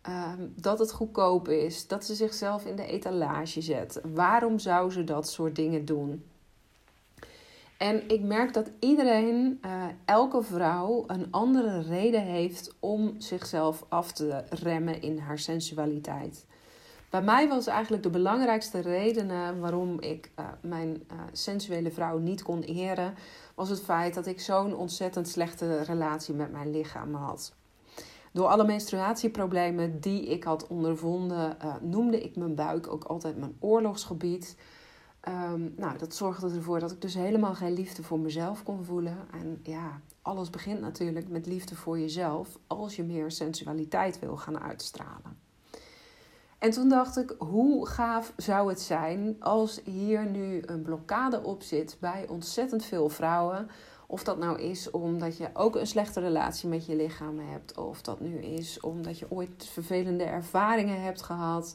Ehm, 0.02 0.48
dat 0.54 0.78
het 0.78 0.92
goedkoop 0.92 1.48
is, 1.48 1.86
dat 1.86 2.04
ze 2.04 2.14
zichzelf 2.14 2.64
in 2.64 2.76
de 2.76 2.86
etalage 2.86 3.60
zet. 3.60 4.00
Waarom 4.14 4.58
zou 4.58 4.90
ze 4.90 5.04
dat 5.04 5.28
soort 5.28 5.56
dingen 5.56 5.84
doen? 5.84 6.24
En 7.82 8.08
ik 8.08 8.22
merk 8.22 8.54
dat 8.54 8.70
iedereen, 8.78 9.60
uh, 9.64 9.84
elke 10.04 10.42
vrouw, 10.42 11.04
een 11.06 11.26
andere 11.30 11.80
reden 11.80 12.22
heeft 12.22 12.74
om 12.80 13.14
zichzelf 13.18 13.84
af 13.88 14.12
te 14.12 14.44
remmen 14.50 15.02
in 15.02 15.18
haar 15.18 15.38
sensualiteit. 15.38 16.46
Bij 17.10 17.22
mij 17.22 17.48
was 17.48 17.66
eigenlijk 17.66 18.02
de 18.02 18.10
belangrijkste 18.10 18.80
reden 18.80 19.60
waarom 19.60 20.00
ik 20.00 20.30
uh, 20.38 20.46
mijn 20.60 20.88
uh, 20.88 21.18
sensuele 21.32 21.90
vrouw 21.90 22.18
niet 22.18 22.42
kon 22.42 22.62
eren, 22.62 23.14
was 23.54 23.68
het 23.68 23.82
feit 23.82 24.14
dat 24.14 24.26
ik 24.26 24.40
zo'n 24.40 24.76
ontzettend 24.76 25.28
slechte 25.28 25.82
relatie 25.82 26.34
met 26.34 26.52
mijn 26.52 26.70
lichaam 26.70 27.14
had. 27.14 27.54
Door 28.32 28.46
alle 28.46 28.64
menstruatieproblemen 28.64 30.00
die 30.00 30.26
ik 30.26 30.44
had 30.44 30.66
ondervonden, 30.66 31.56
noemde 31.80 32.22
ik 32.22 32.36
mijn 32.36 32.54
buik 32.54 32.92
ook 32.92 33.04
altijd 33.04 33.36
mijn 33.36 33.56
oorlogsgebied. 33.60 34.56
Um, 35.28 35.74
nou, 35.76 35.98
dat 35.98 36.14
zorgde 36.14 36.54
ervoor 36.54 36.80
dat 36.80 36.90
ik 36.90 37.00
dus 37.00 37.14
helemaal 37.14 37.54
geen 37.54 37.72
liefde 37.72 38.02
voor 38.02 38.18
mezelf 38.18 38.62
kon 38.62 38.84
voelen. 38.84 39.16
En 39.32 39.60
ja, 39.62 40.00
alles 40.22 40.50
begint 40.50 40.80
natuurlijk 40.80 41.28
met 41.28 41.46
liefde 41.46 41.74
voor 41.74 41.98
jezelf 41.98 42.58
als 42.66 42.96
je 42.96 43.02
meer 43.02 43.30
sensualiteit 43.30 44.18
wil 44.18 44.36
gaan 44.36 44.60
uitstralen. 44.60 45.40
En 46.58 46.70
toen 46.70 46.88
dacht 46.88 47.16
ik, 47.16 47.34
hoe 47.38 47.86
gaaf 47.86 48.32
zou 48.36 48.68
het 48.68 48.80
zijn 48.80 49.36
als 49.38 49.80
hier 49.84 50.26
nu 50.26 50.62
een 50.66 50.82
blokkade 50.82 51.42
op 51.42 51.62
zit 51.62 51.96
bij 52.00 52.26
ontzettend 52.28 52.84
veel 52.84 53.08
vrouwen. 53.08 53.70
Of 54.06 54.24
dat 54.24 54.38
nou 54.38 54.60
is 54.60 54.90
omdat 54.90 55.36
je 55.36 55.50
ook 55.52 55.76
een 55.76 55.86
slechte 55.86 56.20
relatie 56.20 56.68
met 56.68 56.86
je 56.86 56.96
lichaam 56.96 57.38
hebt. 57.38 57.78
Of 57.78 58.02
dat 58.02 58.20
nu 58.20 58.38
is 58.38 58.80
omdat 58.80 59.18
je 59.18 59.30
ooit 59.30 59.68
vervelende 59.72 60.24
ervaringen 60.24 61.02
hebt 61.02 61.22
gehad 61.22 61.74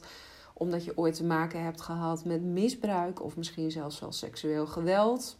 omdat 0.58 0.84
je 0.84 0.96
ooit 0.96 1.14
te 1.14 1.24
maken 1.24 1.62
hebt 1.62 1.80
gehad 1.80 2.24
met 2.24 2.42
misbruik 2.42 3.22
of 3.22 3.36
misschien 3.36 3.70
zelfs 3.70 4.00
wel 4.00 4.12
seksueel 4.12 4.66
geweld. 4.66 5.38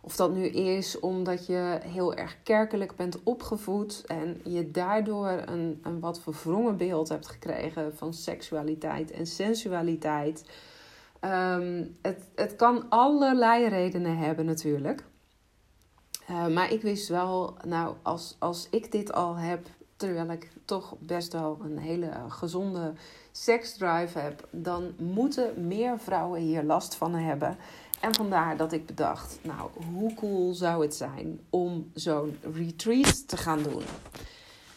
Of 0.00 0.16
dat 0.16 0.34
nu 0.34 0.46
is 0.46 1.00
omdat 1.00 1.46
je 1.46 1.78
heel 1.82 2.14
erg 2.14 2.36
kerkelijk 2.42 2.96
bent 2.96 3.22
opgevoed 3.22 4.04
en 4.06 4.40
je 4.44 4.70
daardoor 4.70 5.28
een, 5.28 5.80
een 5.82 6.00
wat 6.00 6.20
verwrongen 6.20 6.76
beeld 6.76 7.08
hebt 7.08 7.26
gekregen 7.26 7.96
van 7.96 8.14
seksualiteit 8.14 9.10
en 9.10 9.26
sensualiteit. 9.26 10.44
Um, 11.20 11.96
het, 12.02 12.22
het 12.34 12.56
kan 12.56 12.88
allerlei 12.88 13.68
redenen 13.68 14.18
hebben 14.18 14.44
natuurlijk. 14.44 15.04
Uh, 16.30 16.46
maar 16.46 16.72
ik 16.72 16.82
wist 16.82 17.08
wel, 17.08 17.56
nou, 17.66 17.94
als, 18.02 18.36
als 18.38 18.66
ik 18.70 18.92
dit 18.92 19.12
al 19.12 19.36
heb, 19.36 19.66
terwijl 19.96 20.30
ik 20.30 20.50
toch 20.64 20.94
best 20.98 21.32
wel 21.32 21.58
een 21.62 21.78
hele 21.78 22.10
gezonde 22.28 22.92
seksdrive 23.32 24.18
heb, 24.18 24.48
dan 24.50 24.92
moeten 24.98 25.66
meer 25.66 25.98
vrouwen 25.98 26.40
hier 26.40 26.62
last 26.62 26.94
van 26.94 27.14
hebben. 27.14 27.56
En 28.00 28.14
vandaar 28.14 28.56
dat 28.56 28.72
ik 28.72 28.86
bedacht, 28.86 29.38
nou, 29.42 29.70
hoe 29.92 30.14
cool 30.14 30.54
zou 30.54 30.82
het 30.82 30.94
zijn 30.94 31.40
om 31.50 31.90
zo'n 31.94 32.38
retreat 32.54 33.28
te 33.28 33.36
gaan 33.36 33.62
doen? 33.62 33.82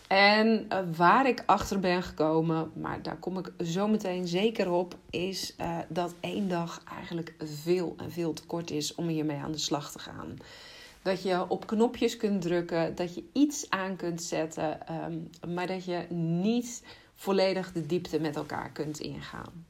En 0.07 0.67
uh, 0.69 0.79
waar 0.95 1.27
ik 1.27 1.43
achter 1.45 1.79
ben 1.79 2.03
gekomen, 2.03 2.71
maar 2.75 3.01
daar 3.01 3.17
kom 3.17 3.37
ik 3.37 3.51
zo 3.63 3.87
meteen 3.87 4.27
zeker 4.27 4.71
op, 4.71 4.95
is 5.09 5.55
uh, 5.61 5.77
dat 5.87 6.13
één 6.19 6.49
dag 6.49 6.81
eigenlijk 6.95 7.33
veel 7.39 7.93
en 7.97 8.11
veel 8.11 8.33
te 8.33 8.45
kort 8.45 8.71
is 8.71 8.95
om 8.95 9.07
hiermee 9.07 9.37
aan 9.37 9.51
de 9.51 9.57
slag 9.57 9.91
te 9.91 9.99
gaan. 9.99 10.37
Dat 11.07 11.21
je 11.21 11.49
op 11.49 11.67
knopjes 11.67 12.17
kunt 12.17 12.41
drukken, 12.41 12.95
dat 12.95 13.15
je 13.15 13.23
iets 13.33 13.69
aan 13.69 13.95
kunt 13.95 14.21
zetten, 14.21 14.79
um, 15.05 15.29
maar 15.53 15.67
dat 15.67 15.85
je 15.85 16.05
niet 16.13 16.83
volledig 17.13 17.71
de 17.71 17.85
diepte 17.85 18.19
met 18.19 18.35
elkaar 18.35 18.71
kunt 18.71 18.99
ingaan. 18.99 19.65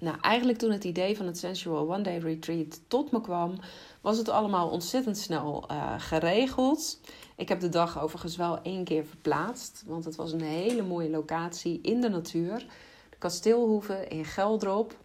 Nou, 0.00 0.16
eigenlijk 0.20 0.58
toen 0.58 0.70
het 0.70 0.84
idee 0.84 1.16
van 1.16 1.26
het 1.26 1.38
Sensual 1.38 1.92
One 1.94 2.02
Day 2.02 2.18
Retreat 2.18 2.80
tot 2.88 3.12
me 3.12 3.20
kwam, 3.20 3.58
was 4.00 4.18
het 4.18 4.28
allemaal 4.28 4.68
ontzettend 4.68 5.18
snel 5.18 5.64
uh, 5.70 5.94
geregeld. 5.98 7.00
Ik 7.36 7.48
heb 7.48 7.60
de 7.60 7.68
dag 7.68 8.00
overigens 8.00 8.36
wel 8.36 8.62
één 8.62 8.84
keer 8.84 9.04
verplaatst, 9.06 9.82
want 9.86 10.04
het 10.04 10.16
was 10.16 10.32
een 10.32 10.40
hele 10.40 10.82
mooie 10.82 11.10
locatie 11.10 11.80
in 11.82 12.00
de 12.00 12.08
natuur. 12.08 12.66
De 13.10 13.16
kasteelhoeve 13.18 14.06
in 14.08 14.24
Geldrop. 14.24 14.96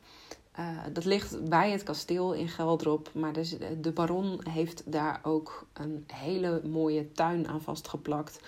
Uh, 0.60 0.78
dat 0.94 1.06
ligt 1.06 1.50
bij 1.50 1.72
het 1.72 1.84
kasteel 1.84 2.34
in 2.34 2.48
Geldrop, 2.48 3.10
maar 3.14 3.34
de, 3.34 3.78
de 3.82 3.92
baron 3.92 4.40
heeft 4.50 4.92
daar 4.92 5.20
ook 5.24 5.66
een 5.74 6.06
hele 6.14 6.62
mooie 6.64 7.12
tuin 7.12 7.48
aan 7.48 7.62
vastgeplakt 7.62 8.40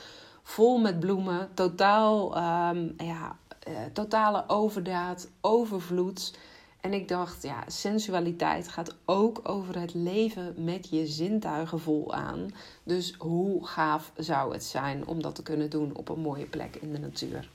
vol 0.45 0.77
met 0.77 0.99
bloemen. 0.99 1.49
Totaal, 1.53 2.37
um, 2.37 2.93
ja, 2.97 3.37
uh, 3.67 3.77
totale 3.93 4.43
overdaad, 4.47 5.27
overvloed. 5.41 6.37
En 6.81 6.93
ik 6.93 7.07
dacht, 7.07 7.43
ja, 7.43 7.63
sensualiteit 7.67 8.67
gaat 8.67 8.95
ook 9.05 9.39
over 9.43 9.79
het 9.79 9.93
leven 9.93 10.53
met 10.57 10.89
je 10.89 11.07
zintuigen 11.07 11.79
vol 11.79 12.13
aan. 12.13 12.49
Dus 12.83 13.13
hoe 13.17 13.67
gaaf 13.67 14.11
zou 14.17 14.53
het 14.53 14.63
zijn 14.63 15.07
om 15.07 15.21
dat 15.21 15.35
te 15.35 15.43
kunnen 15.43 15.69
doen 15.69 15.95
op 15.95 16.09
een 16.09 16.19
mooie 16.19 16.45
plek 16.45 16.75
in 16.75 16.91
de 16.91 16.99
natuur? 16.99 17.49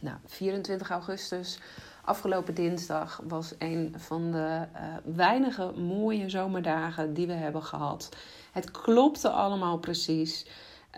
Nou, 0.00 0.16
24 0.26 0.90
augustus, 0.90 1.58
afgelopen 2.08 2.54
dinsdag, 2.54 3.20
was 3.24 3.54
een 3.58 3.94
van 3.96 4.30
de 4.32 4.66
uh, 4.74 5.14
weinige 5.14 5.72
mooie 5.72 6.28
zomerdagen 6.28 7.14
die 7.14 7.26
we 7.26 7.32
hebben 7.32 7.62
gehad. 7.62 8.08
Het 8.52 8.70
klopte 8.70 9.28
allemaal 9.28 9.78
precies. 9.78 10.46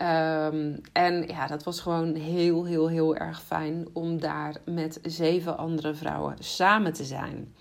Um, 0.01 0.81
en 0.93 1.27
ja, 1.27 1.47
dat 1.47 1.63
was 1.63 1.79
gewoon 1.79 2.15
heel, 2.15 2.65
heel, 2.65 2.89
heel 2.89 3.15
erg 3.15 3.41
fijn 3.41 3.87
om 3.93 4.19
daar 4.19 4.55
met 4.65 4.99
zeven 5.03 5.57
andere 5.57 5.93
vrouwen 5.93 6.35
samen 6.39 6.93
te 6.93 7.03
zijn. 7.03 7.55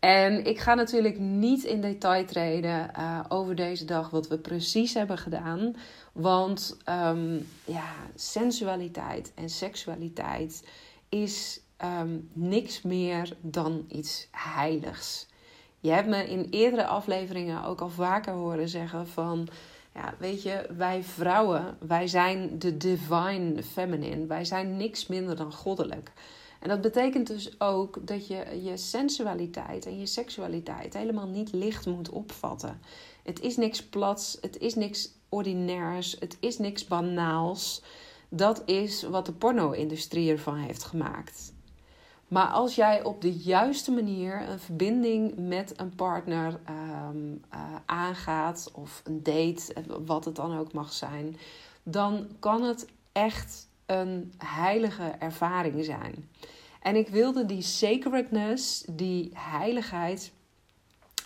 En 0.00 0.44
ik 0.44 0.58
ga 0.58 0.74
natuurlijk 0.74 1.18
niet 1.18 1.62
in 1.64 1.80
detail 1.80 2.24
treden 2.24 2.90
uh, 2.98 3.20
over 3.28 3.54
deze 3.54 3.84
dag, 3.84 4.10
wat 4.10 4.28
we 4.28 4.38
precies 4.38 4.94
hebben 4.94 5.18
gedaan. 5.18 5.74
Want 6.12 6.76
um, 6.88 7.46
ja, 7.64 7.92
sensualiteit 8.14 9.32
en 9.34 9.48
seksualiteit 9.48 10.64
is 11.08 11.60
um, 11.84 12.28
niks 12.32 12.82
meer 12.82 13.36
dan 13.40 13.84
iets 13.88 14.28
heiligs. 14.30 15.26
Je 15.80 15.90
hebt 15.90 16.08
me 16.08 16.28
in 16.28 16.46
eerdere 16.50 16.86
afleveringen 16.86 17.64
ook 17.64 17.80
al 17.80 17.88
vaker 17.88 18.32
horen 18.32 18.68
zeggen 18.68 19.08
van 19.08 19.48
ja, 19.94 20.14
weet 20.18 20.42
je, 20.42 20.66
wij 20.76 21.02
vrouwen, 21.02 21.76
wij 21.80 22.06
zijn 22.06 22.58
de 22.58 22.76
divine 22.76 23.62
feminine. 23.62 24.26
Wij 24.26 24.44
zijn 24.44 24.76
niks 24.76 25.06
minder 25.06 25.36
dan 25.36 25.52
goddelijk. 25.52 26.12
En 26.60 26.68
dat 26.68 26.80
betekent 26.80 27.26
dus 27.26 27.60
ook 27.60 28.06
dat 28.06 28.26
je 28.26 28.60
je 28.62 28.76
sensualiteit 28.76 29.86
en 29.86 29.98
je 29.98 30.06
seksualiteit 30.06 30.94
helemaal 30.94 31.26
niet 31.26 31.52
licht 31.52 31.86
moet 31.86 32.10
opvatten. 32.10 32.80
Het 33.22 33.40
is 33.40 33.56
niks 33.56 33.84
plats, 33.84 34.38
het 34.40 34.58
is 34.58 34.74
niks 34.74 35.10
ordinairs, 35.28 36.16
het 36.18 36.36
is 36.40 36.58
niks 36.58 36.86
banaals. 36.86 37.82
Dat 38.28 38.62
is 38.66 39.02
wat 39.02 39.26
de 39.26 39.32
porno-industrie 39.32 40.30
ervan 40.30 40.56
heeft 40.56 40.82
gemaakt. 40.82 41.51
Maar 42.32 42.46
als 42.46 42.74
jij 42.74 43.04
op 43.04 43.20
de 43.20 43.32
juiste 43.32 43.90
manier 43.90 44.48
een 44.48 44.58
verbinding 44.58 45.34
met 45.36 45.80
een 45.80 45.94
partner 45.94 46.60
um, 47.10 47.40
uh, 47.54 47.60
aangaat, 47.86 48.70
of 48.74 49.02
een 49.04 49.22
date, 49.22 49.74
wat 50.04 50.24
het 50.24 50.36
dan 50.36 50.58
ook 50.58 50.72
mag 50.72 50.92
zijn, 50.92 51.36
dan 51.82 52.26
kan 52.38 52.62
het 52.62 52.86
echt 53.12 53.68
een 53.86 54.32
heilige 54.38 55.02
ervaring 55.02 55.84
zijn. 55.84 56.28
En 56.80 56.96
ik 56.96 57.08
wilde 57.08 57.46
die 57.46 57.62
sacredness, 57.62 58.84
die 58.90 59.30
heiligheid, 59.34 60.32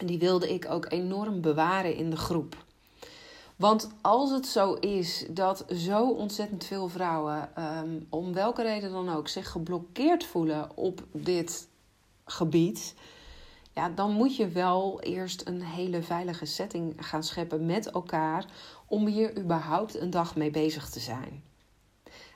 die 0.04 0.18
wilde 0.18 0.54
ik 0.54 0.70
ook 0.70 0.92
enorm 0.92 1.40
bewaren 1.40 1.94
in 1.94 2.10
de 2.10 2.16
groep. 2.16 2.65
Want 3.56 3.90
als 4.00 4.30
het 4.30 4.46
zo 4.46 4.75
is 4.75 5.26
dat 5.30 5.64
zo 5.75 6.10
ontzettend 6.10 6.64
veel 6.64 6.88
vrouwen, 6.88 7.50
um, 7.58 8.06
om 8.10 8.32
welke 8.32 8.62
reden 8.62 8.90
dan 8.90 9.08
ook, 9.08 9.28
zich 9.28 9.50
geblokkeerd 9.50 10.25
voelen 10.25 10.76
op 10.76 11.02
dit 11.12 11.68
gebied, 12.25 12.94
ja, 13.72 13.88
dan 13.88 14.12
moet 14.12 14.36
je 14.36 14.48
wel 14.48 15.00
eerst 15.00 15.46
een 15.46 15.62
hele 15.62 16.02
veilige 16.02 16.44
setting 16.44 16.94
gaan 16.96 17.22
scheppen 17.22 17.66
met 17.66 17.90
elkaar 17.90 18.46
om 18.86 19.06
hier 19.06 19.38
überhaupt 19.38 20.00
een 20.00 20.10
dag 20.10 20.36
mee 20.36 20.50
bezig 20.50 20.88
te 20.90 21.00
zijn. 21.00 21.42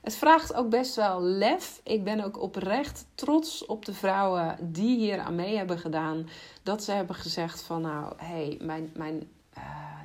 Het 0.02 0.14
vraagt 0.14 0.54
ook 0.54 0.68
best 0.68 0.96
wel 0.96 1.22
lef. 1.22 1.80
Ik 1.84 2.04
ben 2.04 2.24
ook 2.24 2.42
oprecht 2.42 3.06
trots 3.14 3.66
op 3.66 3.84
de 3.84 3.94
vrouwen 3.94 4.56
die 4.72 4.98
hier 4.98 5.18
aan 5.18 5.34
mee 5.34 5.56
hebben 5.56 5.78
gedaan. 5.78 6.28
Dat 6.62 6.84
ze 6.84 6.92
hebben 6.92 7.16
gezegd 7.16 7.62
van 7.62 7.80
nou, 7.80 8.12
hé, 8.16 8.26
hey, 8.26 8.58
mijn, 8.60 8.90
mijn 8.94 9.28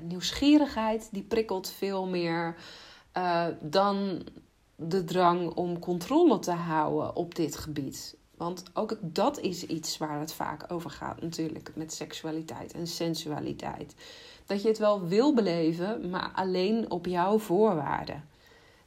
nieuwsgierigheid 0.02 1.10
die 1.12 1.24
prikkelt 1.24 1.70
veel 1.70 2.08
meer 2.08 2.56
uh, 3.18 3.48
dan 3.62 4.22
de 4.76 5.04
drang 5.04 5.54
om 5.54 5.80
controle 5.80 6.40
te 6.40 6.52
houden 6.52 7.16
op 7.16 7.36
dit 7.36 7.56
gebied. 7.56 8.16
Want 8.38 8.64
ook 8.74 8.98
dat 9.02 9.40
is 9.40 9.66
iets 9.66 9.98
waar 9.98 10.20
het 10.20 10.34
vaak 10.34 10.72
over 10.72 10.90
gaat, 10.90 11.22
natuurlijk, 11.22 11.72
met 11.76 11.94
seksualiteit 11.94 12.74
en 12.74 12.88
sensualiteit. 12.88 13.96
Dat 14.46 14.62
je 14.62 14.68
het 14.68 14.78
wel 14.78 15.08
wil 15.08 15.34
beleven, 15.34 16.10
maar 16.10 16.32
alleen 16.34 16.92
op 16.92 17.06
jouw 17.06 17.40
voorwaarden. 17.40 18.24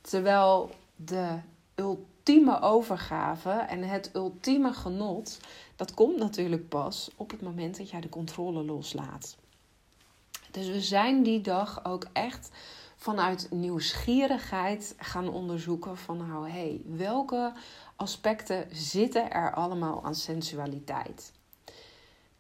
Terwijl 0.00 0.70
de 0.96 1.38
ultieme 1.74 2.60
overgave 2.60 3.50
en 3.50 3.82
het 3.82 4.10
ultieme 4.14 4.72
genot, 4.72 5.40
dat 5.76 5.94
komt 5.94 6.16
natuurlijk 6.16 6.68
pas 6.68 7.10
op 7.16 7.30
het 7.30 7.42
moment 7.42 7.76
dat 7.76 7.90
jij 7.90 8.00
de 8.00 8.08
controle 8.08 8.64
loslaat. 8.64 9.36
Dus 10.50 10.66
we 10.66 10.80
zijn 10.80 11.22
die 11.22 11.40
dag 11.40 11.84
ook 11.84 12.06
echt 12.12 12.50
vanuit 12.96 13.48
nieuwsgierigheid 13.50 14.94
gaan 14.98 15.28
onderzoeken 15.28 15.96
van 15.96 16.16
nou 16.16 16.50
hey, 16.50 16.80
welke 16.86 17.52
aspecten 17.96 18.66
zitten 18.72 19.30
er 19.30 19.54
allemaal 19.54 20.04
aan 20.04 20.14
sensualiteit? 20.14 21.32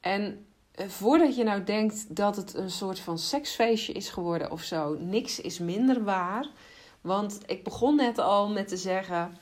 En 0.00 0.46
eh, 0.70 0.86
voordat 0.86 1.36
je 1.36 1.44
nou 1.44 1.64
denkt 1.64 2.16
dat 2.16 2.36
het 2.36 2.54
een 2.54 2.70
soort 2.70 2.98
van 2.98 3.18
seksfeestje 3.18 3.92
is 3.92 4.08
geworden 4.08 4.50
of 4.50 4.62
zo, 4.62 4.96
niks 4.98 5.40
is 5.40 5.58
minder 5.58 6.04
waar. 6.04 6.48
Want 7.00 7.40
ik 7.46 7.64
begon 7.64 7.96
net 7.96 8.18
al 8.18 8.48
met 8.48 8.68
te 8.68 8.76
zeggen 8.76 9.36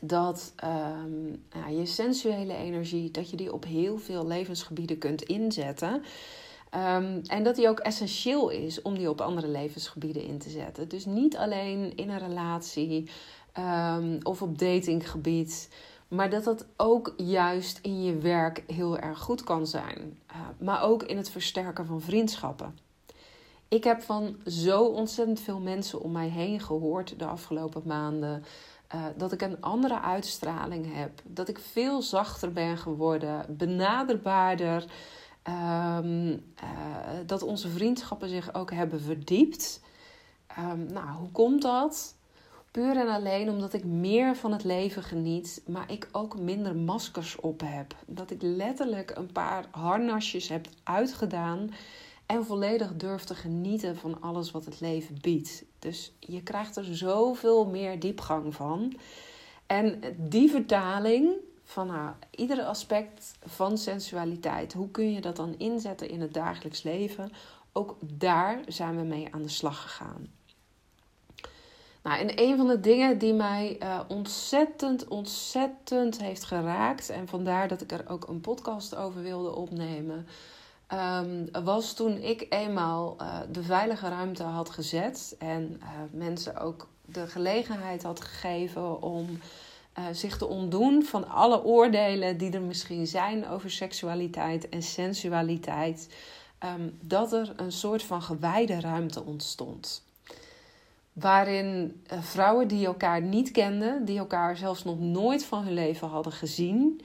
dat 0.00 0.52
um, 0.64 1.44
ja, 1.52 1.68
je 1.68 1.86
sensuele 1.86 2.56
energie, 2.56 3.10
dat 3.10 3.30
je 3.30 3.36
die 3.36 3.52
op 3.52 3.64
heel 3.64 3.98
veel 3.98 4.26
levensgebieden 4.26 4.98
kunt 4.98 5.22
inzetten. 5.22 6.02
Um, 6.74 7.20
en 7.26 7.42
dat 7.42 7.56
die 7.56 7.68
ook 7.68 7.78
essentieel 7.78 8.48
is 8.48 8.82
om 8.82 8.94
die 8.94 9.10
op 9.10 9.20
andere 9.20 9.48
levensgebieden 9.48 10.22
in 10.22 10.38
te 10.38 10.50
zetten. 10.50 10.88
Dus 10.88 11.04
niet 11.04 11.36
alleen 11.36 11.96
in 11.96 12.10
een 12.10 12.18
relatie 12.18 13.10
um, 13.58 14.18
of 14.22 14.42
op 14.42 14.58
datinggebied. 14.58 15.68
Maar 16.08 16.30
dat 16.30 16.44
dat 16.44 16.66
ook 16.76 17.14
juist 17.16 17.78
in 17.82 18.02
je 18.02 18.18
werk 18.18 18.64
heel 18.66 18.98
erg 18.98 19.18
goed 19.18 19.44
kan 19.44 19.66
zijn. 19.66 20.18
Uh, 20.30 20.36
maar 20.58 20.82
ook 20.82 21.02
in 21.02 21.16
het 21.16 21.30
versterken 21.30 21.86
van 21.86 22.00
vriendschappen. 22.00 22.78
Ik 23.68 23.84
heb 23.84 24.02
van 24.02 24.36
zo 24.46 24.84
ontzettend 24.84 25.40
veel 25.40 25.60
mensen 25.60 26.00
om 26.00 26.12
mij 26.12 26.28
heen 26.28 26.60
gehoord 26.60 27.18
de 27.18 27.26
afgelopen 27.26 27.82
maanden. 27.84 28.44
Uh, 28.94 29.04
dat 29.16 29.32
ik 29.32 29.42
een 29.42 29.60
andere 29.60 30.00
uitstraling 30.00 30.94
heb. 30.94 31.10
Dat 31.24 31.48
ik 31.48 31.58
veel 31.58 32.02
zachter 32.02 32.52
ben 32.52 32.78
geworden, 32.78 33.44
benaderbaarder. 33.48 34.84
Um, 35.48 36.30
uh, 36.30 36.38
dat 37.26 37.42
onze 37.42 37.68
vriendschappen 37.68 38.28
zich 38.28 38.54
ook 38.54 38.70
hebben 38.70 39.00
verdiept. 39.00 39.80
Um, 40.58 40.92
nou, 40.92 41.08
hoe 41.08 41.30
komt 41.30 41.62
dat? 41.62 42.14
Puur 42.70 42.96
en 42.96 43.08
alleen 43.08 43.50
omdat 43.50 43.72
ik 43.72 43.84
meer 43.84 44.36
van 44.36 44.52
het 44.52 44.64
leven 44.64 45.02
geniet, 45.02 45.62
maar 45.66 45.90
ik 45.90 46.08
ook 46.12 46.38
minder 46.38 46.76
maskers 46.76 47.36
op 47.36 47.60
heb. 47.64 47.94
Dat 48.06 48.30
ik 48.30 48.42
letterlijk 48.42 49.10
een 49.16 49.32
paar 49.32 49.66
harnasjes 49.70 50.48
heb 50.48 50.68
uitgedaan 50.82 51.70
en 52.26 52.44
volledig 52.44 52.96
durf 52.96 53.24
te 53.24 53.34
genieten 53.34 53.96
van 53.96 54.20
alles 54.20 54.50
wat 54.50 54.64
het 54.64 54.80
leven 54.80 55.18
biedt. 55.20 55.64
Dus 55.78 56.12
je 56.18 56.42
krijgt 56.42 56.76
er 56.76 56.96
zoveel 56.96 57.66
meer 57.66 58.00
diepgang 58.00 58.54
van. 58.54 58.96
En 59.66 60.00
die 60.16 60.50
vertaling 60.50 61.34
van 61.72 61.86
nou, 61.86 62.10
iedere 62.30 62.64
aspect 62.64 63.34
van 63.44 63.78
sensualiteit, 63.78 64.72
hoe 64.72 64.90
kun 64.90 65.12
je 65.12 65.20
dat 65.20 65.36
dan 65.36 65.54
inzetten 65.58 66.08
in 66.08 66.20
het 66.20 66.34
dagelijks 66.34 66.82
leven? 66.82 67.32
Ook 67.72 67.96
daar 68.02 68.60
zijn 68.66 68.96
we 68.96 69.02
mee 69.02 69.28
aan 69.30 69.42
de 69.42 69.48
slag 69.48 69.82
gegaan. 69.82 70.26
Nou, 72.02 72.18
en 72.18 72.40
een 72.42 72.56
van 72.56 72.66
de 72.66 72.80
dingen 72.80 73.18
die 73.18 73.34
mij 73.34 73.76
uh, 73.82 74.00
ontzettend, 74.08 75.08
ontzettend 75.08 76.20
heeft 76.20 76.44
geraakt, 76.44 77.10
en 77.10 77.28
vandaar 77.28 77.68
dat 77.68 77.80
ik 77.80 77.92
er 77.92 78.04
ook 78.08 78.28
een 78.28 78.40
podcast 78.40 78.94
over 78.96 79.22
wilde 79.22 79.54
opnemen, 79.54 80.26
um, 80.92 81.64
was 81.64 81.94
toen 81.94 82.16
ik 82.16 82.46
eenmaal 82.48 83.16
uh, 83.20 83.38
de 83.50 83.62
veilige 83.62 84.08
ruimte 84.08 84.42
had 84.42 84.70
gezet 84.70 85.36
en 85.38 85.80
uh, 85.82 85.88
mensen 86.10 86.56
ook 86.56 86.88
de 87.04 87.26
gelegenheid 87.26 88.02
had 88.02 88.20
gegeven 88.20 89.02
om 89.02 89.38
zich 90.12 90.38
te 90.38 90.46
ontdoen 90.46 91.02
van 91.02 91.28
alle 91.28 91.64
oordelen 91.64 92.38
die 92.38 92.50
er 92.50 92.62
misschien 92.62 93.06
zijn 93.06 93.48
over 93.48 93.70
seksualiteit 93.70 94.68
en 94.68 94.82
sensualiteit, 94.82 96.08
um, 96.64 96.98
dat 97.00 97.32
er 97.32 97.52
een 97.56 97.72
soort 97.72 98.02
van 98.02 98.22
gewijde 98.22 98.80
ruimte 98.80 99.24
ontstond. 99.24 100.02
Waarin 101.12 102.02
uh, 102.12 102.22
vrouwen 102.22 102.68
die 102.68 102.86
elkaar 102.86 103.22
niet 103.22 103.50
kenden, 103.50 104.04
die 104.04 104.18
elkaar 104.18 104.56
zelfs 104.56 104.84
nog 104.84 104.98
nooit 104.98 105.44
van 105.44 105.64
hun 105.64 105.74
leven 105.74 106.08
hadden 106.08 106.32
gezien, 106.32 107.00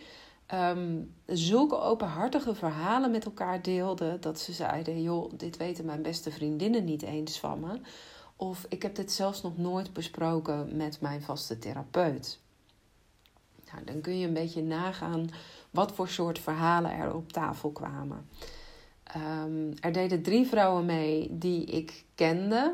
um, 0.53 1.13
zulke 1.25 1.79
openhartige 1.79 2.55
verhalen 2.55 3.11
met 3.11 3.25
elkaar 3.25 3.61
deelden 3.61 4.21
dat 4.21 4.39
ze 4.39 4.53
zeiden: 4.53 5.01
joh, 5.01 5.31
dit 5.37 5.57
weten 5.57 5.85
mijn 5.85 6.01
beste 6.01 6.31
vriendinnen 6.31 6.83
niet 6.83 7.01
eens 7.01 7.39
van 7.39 7.59
me. 7.59 7.79
Of 8.35 8.65
ik 8.69 8.81
heb 8.81 8.95
dit 8.95 9.11
zelfs 9.11 9.41
nog 9.41 9.57
nooit 9.57 9.93
besproken 9.93 10.77
met 10.77 11.01
mijn 11.01 11.21
vaste 11.21 11.59
therapeut. 11.59 12.39
Nou, 13.71 13.83
dan 13.85 14.01
kun 14.01 14.19
je 14.19 14.27
een 14.27 14.33
beetje 14.33 14.63
nagaan 14.63 15.29
wat 15.71 15.91
voor 15.91 16.07
soort 16.07 16.39
verhalen 16.39 16.91
er 16.91 17.15
op 17.15 17.31
tafel 17.31 17.71
kwamen. 17.71 18.29
Um, 19.15 19.73
er 19.79 19.91
deden 19.91 20.21
drie 20.21 20.47
vrouwen 20.47 20.85
mee 20.85 21.27
die 21.31 21.65
ik 21.65 22.05
kende, 22.15 22.73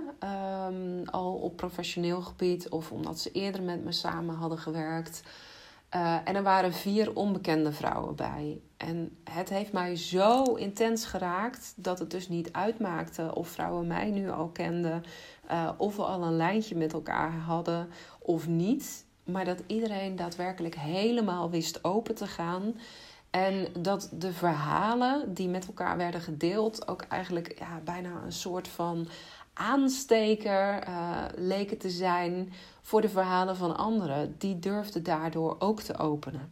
um, 0.69 1.03
al 1.06 1.34
op 1.34 1.56
professioneel 1.56 2.21
gebied 2.21 2.69
of 2.69 2.91
omdat 2.91 3.19
ze 3.19 3.32
eerder 3.32 3.62
met 3.62 3.84
me 3.84 3.91
samen 3.91 4.36
hadden 4.36 4.58
gewerkt. 4.58 5.23
Uh, 5.95 6.15
en 6.23 6.36
er 6.36 6.43
waren 6.43 6.73
vier 6.73 7.15
onbekende 7.15 7.71
vrouwen 7.71 8.15
bij. 8.15 8.62
En 8.77 9.17
het 9.23 9.49
heeft 9.49 9.71
mij 9.71 9.95
zo 9.95 10.43
intens 10.43 11.06
geraakt 11.06 11.73
dat 11.75 11.99
het 11.99 12.12
dus 12.12 12.29
niet 12.29 12.53
uitmaakte 12.53 13.36
of 13.36 13.47
vrouwen 13.47 13.88
mij 13.88 14.12
nu 14.12 14.29
al 14.29 14.47
kenden, 14.47 15.03
uh, 15.51 15.69
of 15.77 15.95
we 15.95 16.03
al 16.03 16.23
een 16.23 16.38
lijntje 16.38 16.75
met 16.75 16.93
elkaar 16.93 17.32
hadden 17.32 17.89
of 18.19 18.47
niet. 18.47 19.06
Maar 19.23 19.45
dat 19.45 19.63
iedereen 19.67 20.15
daadwerkelijk 20.15 20.75
helemaal 20.75 21.49
wist 21.49 21.83
open 21.83 22.15
te 22.15 22.27
gaan. 22.27 22.79
En 23.29 23.67
dat 23.79 24.09
de 24.12 24.33
verhalen 24.33 25.33
die 25.33 25.47
met 25.47 25.67
elkaar 25.67 25.97
werden 25.97 26.21
gedeeld 26.21 26.88
ook 26.88 27.01
eigenlijk 27.01 27.59
ja, 27.59 27.81
bijna 27.83 28.21
een 28.25 28.31
soort 28.31 28.67
van 28.67 29.07
aansteker 29.53 30.88
uh, 30.88 31.25
leken 31.36 31.77
te 31.77 31.89
zijn 31.89 32.53
voor 32.81 33.01
de 33.01 33.09
verhalen 33.09 33.55
van 33.55 33.77
anderen. 33.77 34.36
Die 34.38 34.59
durfden 34.59 35.03
daardoor 35.03 35.55
ook 35.59 35.81
te 35.81 35.97
openen. 35.97 36.51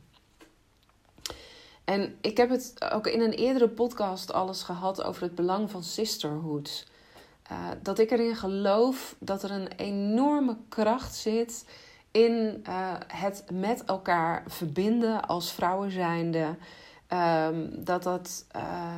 En 1.83 2.15
ik 2.21 2.37
heb 2.37 2.49
het 2.49 2.91
ook 2.93 3.07
in 3.07 3.21
een 3.21 3.33
eerdere 3.33 3.69
podcast 3.69 4.33
alles 4.33 4.63
gehad 4.63 5.03
over 5.03 5.21
het 5.21 5.35
belang 5.35 5.71
van 5.71 5.83
sisterhood. 5.83 6.87
Uh, 7.51 7.57
dat 7.81 7.99
ik 7.99 8.11
erin 8.11 8.35
geloof 8.35 9.15
dat 9.19 9.43
er 9.43 9.51
een 9.51 9.67
enorme 9.67 10.57
kracht 10.69 11.15
zit 11.15 11.65
in 12.11 12.63
uh, 12.67 12.93
het 13.07 13.43
met 13.53 13.83
elkaar 13.85 14.43
verbinden 14.47 15.27
als 15.27 15.51
vrouwen 15.51 15.91
zijnde. 15.91 16.55
Um, 17.47 17.83
dat 17.83 18.03
dat 18.03 18.45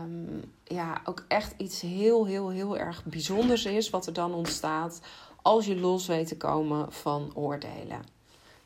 um, 0.04 0.54
ja, 0.63 1.02
ook 1.04 1.26
echt 1.28 1.54
iets 1.58 1.82
heel, 1.82 2.26
heel, 2.26 2.49
heel 2.49 2.78
erg 2.78 3.06
bijzonders 3.06 3.65
is 3.65 3.89
wat 3.89 4.06
er 4.06 4.13
dan 4.13 4.34
ontstaat 4.34 5.02
als 5.41 5.65
je 5.65 5.76
los 5.76 6.08
weet 6.08 6.28
te 6.28 6.38
komen 6.38 6.91
van 6.91 7.32
oordelen. 7.34 8.02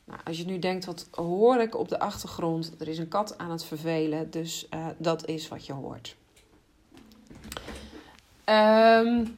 Nou, 0.03 0.19
als 0.23 0.37
je 0.37 0.45
nu 0.45 0.59
denkt, 0.59 0.85
wat 0.85 1.07
hoor 1.11 1.59
ik 1.61 1.77
op 1.77 1.89
de 1.89 1.99
achtergrond? 1.99 2.73
Er 2.79 2.87
is 2.87 2.97
een 2.97 3.07
kat 3.07 3.37
aan 3.37 3.51
het 3.51 3.63
vervelen, 3.63 4.29
dus 4.31 4.67
uh, 4.73 4.87
dat 4.97 5.25
is 5.25 5.47
wat 5.47 5.65
je 5.65 5.73
hoort. 5.73 6.15
Um, 8.45 9.37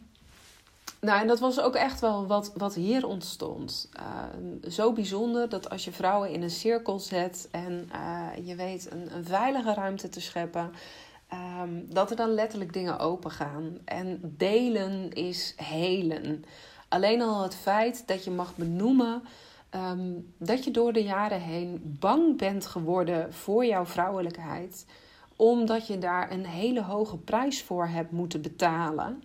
nou, 1.02 1.22
en 1.22 1.28
dat 1.28 1.40
was 1.40 1.60
ook 1.60 1.76
echt 1.76 2.00
wel 2.00 2.28
wat, 2.28 2.52
wat 2.56 2.76
hier 2.76 3.08
ontstond. 3.08 3.90
Uh, 4.00 4.72
zo 4.72 4.94
bijzonder 4.94 5.50
dat 5.50 5.70
als 5.70 5.86
je 5.86 5.92
vrouwen 5.92 6.30
in 6.30 6.42
een 6.42 6.50
cirkel 6.50 7.00
zet 7.00 7.48
en 7.52 7.90
uh, 7.96 8.48
je 8.48 8.56
weet 8.56 8.92
een, 8.92 9.16
een, 9.16 9.26
veilige 9.26 9.74
ruimte 9.74 10.10
te 10.10 10.22
scheppen, 10.22 10.72
ehm, 11.28 11.70
dat 11.86 12.10
er 12.10 12.16
dan 12.16 12.34
letterlijk 12.34 12.74
dingen 12.74 13.00
open 13.00 13.32
gaan. 13.32 13.78
En 13.86 14.20
delen 14.38 15.14
is 15.14 15.54
helen. 15.58 16.44
Alleen 16.88 17.22
al 17.22 17.44
het 17.44 17.56
feit 17.56 18.08
dat 18.08 18.24
je 18.24 18.32
mag 18.32 18.56
benoemen 18.56 19.24
ehm, 19.70 20.12
dat 20.38 20.64
je 20.64 20.72
door 20.72 20.94
de 20.94 21.04
jaren 21.04 21.42
heen 21.42 21.98
bang 22.00 22.38
bent 22.38 22.66
geworden 22.66 23.34
voor 23.34 23.66
jouw 23.66 23.86
vrouwelijkheid, 23.86 24.86
omdat 25.36 25.88
je 25.88 25.98
daar 25.98 26.32
een 26.32 26.46
hele 26.46 26.84
hoge 26.84 27.18
prijs 27.18 27.64
voor 27.64 27.88
hebt 27.88 28.12
moeten 28.12 28.42
betalen. 28.42 29.24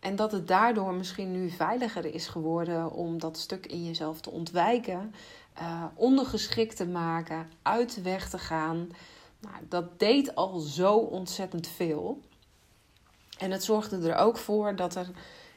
En 0.00 0.16
dat 0.16 0.32
het 0.32 0.48
daardoor 0.48 0.94
misschien 0.94 1.32
nu 1.32 1.50
veiliger 1.50 2.14
is 2.14 2.26
geworden 2.26 2.92
om 2.92 3.18
dat 3.18 3.38
stuk 3.38 3.66
in 3.66 3.84
jezelf 3.84 4.20
te 4.20 4.30
ontwijken, 4.30 5.14
uh, 5.60 5.84
ondergeschikt 5.94 6.76
te 6.76 6.86
maken, 6.86 7.50
uit 7.62 7.94
de 7.94 8.02
weg 8.02 8.30
te 8.30 8.38
gaan. 8.38 8.88
Nou, 9.40 9.54
dat 9.68 9.98
deed 9.98 10.34
al 10.34 10.58
zo 10.58 10.96
ontzettend 10.96 11.66
veel. 11.66 12.20
En 13.38 13.50
het 13.50 13.64
zorgde 13.64 14.08
er 14.08 14.16
ook 14.16 14.36
voor 14.36 14.76
dat 14.76 14.94
er 14.94 15.10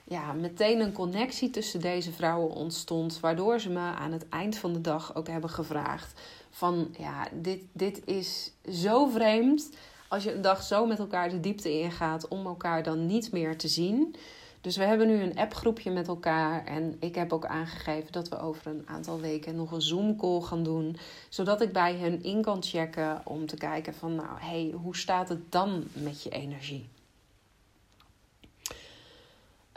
ja, 0.03 0.33
meteen 0.33 0.79
een 0.79 0.93
connectie 0.93 1.49
tussen 1.49 1.81
deze 1.81 2.11
vrouwen 2.11 2.49
ontstond. 2.49 3.19
Waardoor 3.19 3.59
ze 3.59 3.69
me 3.69 3.79
aan 3.79 4.11
het 4.11 4.29
eind 4.29 4.57
van 4.57 4.73
de 4.73 4.81
dag 4.81 5.15
ook 5.15 5.27
hebben 5.27 5.49
gevraagd: 5.49 6.21
van 6.49 6.95
ja, 6.97 7.27
dit, 7.31 7.61
dit 7.71 8.01
is 8.05 8.51
zo 8.71 9.07
vreemd. 9.07 9.69
Als 10.13 10.23
je 10.23 10.33
een 10.33 10.41
dag 10.41 10.63
zo 10.63 10.85
met 10.85 10.99
elkaar 10.99 11.29
de 11.29 11.39
diepte 11.39 11.79
ingaat 11.79 12.27
om 12.27 12.45
elkaar 12.45 12.83
dan 12.83 13.05
niet 13.05 13.31
meer 13.31 13.57
te 13.57 13.67
zien. 13.67 14.15
Dus 14.61 14.77
we 14.77 14.83
hebben 14.83 15.07
nu 15.07 15.21
een 15.21 15.37
appgroepje 15.37 15.91
met 15.91 16.07
elkaar. 16.07 16.65
En 16.65 16.97
ik 16.99 17.15
heb 17.15 17.33
ook 17.33 17.45
aangegeven 17.45 18.11
dat 18.11 18.29
we 18.29 18.39
over 18.39 18.67
een 18.67 18.83
aantal 18.85 19.19
weken 19.19 19.55
nog 19.55 19.71
een 19.71 19.81
Zoom-call 19.81 20.41
gaan 20.41 20.63
doen. 20.63 20.97
Zodat 21.29 21.61
ik 21.61 21.73
bij 21.73 21.95
hen 21.95 22.23
in 22.23 22.41
kan 22.41 22.63
checken 22.63 23.21
om 23.25 23.45
te 23.45 23.55
kijken 23.55 23.93
van 23.93 24.15
nou, 24.15 24.39
hey, 24.39 24.73
hoe 24.81 24.95
staat 24.95 25.29
het 25.29 25.51
dan 25.51 25.83
met 25.93 26.23
je 26.23 26.29
energie? 26.29 26.89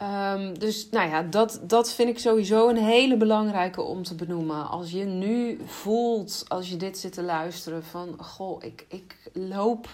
Um, 0.02 0.58
dus 0.58 0.90
nou 0.90 1.08
ja, 1.08 1.22
dat, 1.22 1.60
dat 1.62 1.92
vind 1.92 2.08
ik 2.08 2.18
sowieso 2.18 2.68
een 2.68 2.76
hele 2.76 3.16
belangrijke 3.16 3.82
om 3.82 4.02
te 4.02 4.14
benoemen. 4.14 4.68
Als 4.68 4.90
je 4.90 5.04
nu 5.04 5.60
voelt, 5.66 6.44
als 6.48 6.68
je 6.68 6.76
dit 6.76 6.98
zit 6.98 7.12
te 7.12 7.22
luisteren, 7.22 7.84
van 7.84 8.14
goh, 8.18 8.64
ik, 8.64 8.86
ik 8.88 9.30
loop 9.32 9.88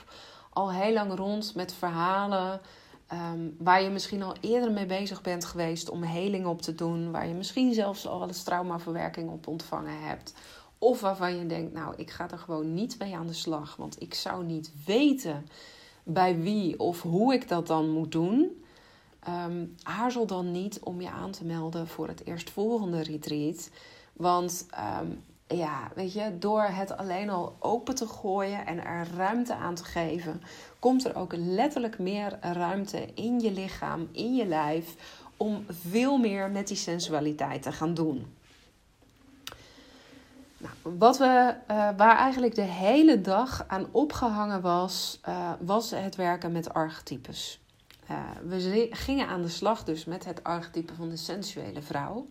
al 0.52 0.72
heel 0.72 0.92
lang 0.92 1.14
rond 1.14 1.54
met 1.54 1.74
verhalen 1.74 2.60
Ehm, 3.12 3.48
waar 3.58 3.82
je 3.82 3.88
misschien 3.88 4.22
al 4.22 4.34
eerder 4.40 4.72
mee 4.72 4.86
bezig 4.86 5.22
bent 5.22 5.44
geweest 5.44 5.90
om 5.90 6.02
heling 6.02 6.46
op 6.46 6.62
te 6.62 6.74
doen. 6.74 7.10
Waar 7.10 7.28
je 7.28 7.34
misschien 7.34 7.74
zelfs 7.74 8.06
al 8.06 8.18
wel 8.18 8.28
eens 8.28 8.42
traumaverwerking 8.42 9.30
op 9.30 9.46
ontvangen 9.46 10.02
hebt. 10.02 10.34
Of 10.78 11.00
waarvan 11.00 11.36
je 11.36 11.46
denkt, 11.46 11.72
nou, 11.72 11.94
ik 11.96 12.10
ga 12.10 12.30
er 12.30 12.38
gewoon 12.38 12.74
niet 12.74 12.98
mee 12.98 13.16
aan 13.16 13.26
de 13.26 13.32
slag. 13.32 13.76
Want 13.76 14.02
ik 14.02 14.14
zou 14.14 14.44
niet 14.44 14.72
weten 14.86 15.46
bij 16.02 16.40
wie 16.40 16.78
of 16.78 17.02
hoe 17.02 17.34
ik 17.34 17.48
dat 17.48 17.66
dan 17.66 17.90
moet 17.90 18.12
doen. 18.12 18.64
Um, 19.28 19.74
aarzel 19.82 20.26
dan 20.26 20.50
niet 20.50 20.80
om 20.80 21.00
je 21.00 21.10
aan 21.10 21.30
te 21.30 21.44
melden 21.44 21.88
voor 21.88 22.08
het 22.08 22.26
eerstvolgende 22.26 23.02
retreat. 23.02 23.70
Want 24.12 24.66
ehm, 24.70 25.10
ja, 25.56 25.90
weet 25.94 26.12
je, 26.12 26.38
door 26.38 26.62
het 26.62 26.96
alleen 26.96 27.30
al 27.30 27.56
open 27.58 27.94
te 27.94 28.06
gooien 28.06 28.66
en 28.66 28.84
er 28.84 29.06
ruimte 29.16 29.54
aan 29.54 29.74
te 29.74 29.84
geven, 29.84 30.42
komt 30.78 31.04
er 31.04 31.16
ook 31.16 31.32
letterlijk 31.36 31.98
meer 31.98 32.38
ruimte 32.40 33.14
in 33.14 33.40
je 33.40 33.52
lichaam, 33.52 34.08
in 34.12 34.34
je 34.34 34.46
lijf, 34.46 34.94
om 35.36 35.64
veel 35.68 36.18
meer 36.18 36.50
met 36.50 36.68
die 36.68 36.76
sensualiteit 36.76 37.62
te 37.62 37.72
gaan 37.72 37.94
doen. 37.94 38.34
Nou, 40.56 40.96
wat 40.98 41.18
we, 41.18 41.54
uh, 41.70 41.88
waar 41.96 42.16
eigenlijk 42.16 42.54
de 42.54 42.62
hele 42.62 43.20
dag 43.20 43.64
aan 43.66 43.86
opgehangen 43.90 44.60
was, 44.60 45.20
uh, 45.28 45.50
was 45.60 45.90
het 45.90 46.16
werken 46.16 46.52
met 46.52 46.74
archetypes. 46.74 47.60
Uh, 48.10 48.18
we 48.48 48.88
gingen 48.90 49.28
aan 49.28 49.42
de 49.42 49.48
slag 49.48 49.84
dus 49.84 50.04
met 50.04 50.24
het 50.24 50.44
archetype 50.44 50.94
van 50.94 51.08
de 51.08 51.16
sensuele 51.16 51.82
vrouw. 51.82 52.26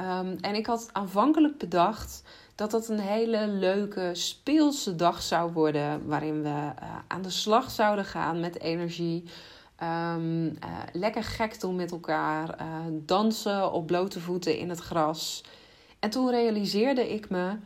Um, 0.00 0.36
en 0.40 0.54
ik 0.54 0.66
had 0.66 0.88
aanvankelijk 0.92 1.58
bedacht 1.58 2.22
dat 2.54 2.70
dat 2.70 2.88
een 2.88 3.00
hele 3.00 3.46
leuke 3.46 4.10
speelse 4.12 4.96
dag 4.96 5.22
zou 5.22 5.52
worden. 5.52 6.06
Waarin 6.06 6.42
we 6.42 6.48
uh, 6.48 6.72
aan 7.08 7.22
de 7.22 7.30
slag 7.30 7.70
zouden 7.70 8.04
gaan 8.04 8.40
met 8.40 8.60
energie. 8.60 9.24
Um, 9.82 10.44
uh, 10.44 10.54
lekker 10.92 11.24
gek 11.24 11.60
doen 11.60 11.76
met 11.76 11.90
elkaar. 11.90 12.60
Uh, 12.60 12.66
dansen 12.92 13.72
op 13.72 13.86
blote 13.86 14.20
voeten 14.20 14.58
in 14.58 14.68
het 14.68 14.80
gras. 14.80 15.44
En 15.98 16.10
toen 16.10 16.30
realiseerde 16.30 17.12
ik 17.12 17.30
me, 17.30 17.56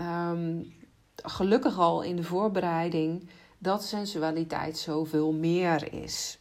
um, 0.00 0.72
gelukkig 1.16 1.78
al 1.78 2.02
in 2.02 2.16
de 2.16 2.24
voorbereiding, 2.24 3.28
dat 3.58 3.84
sensualiteit 3.84 4.78
zoveel 4.78 5.32
meer 5.32 5.92
is. 5.92 6.38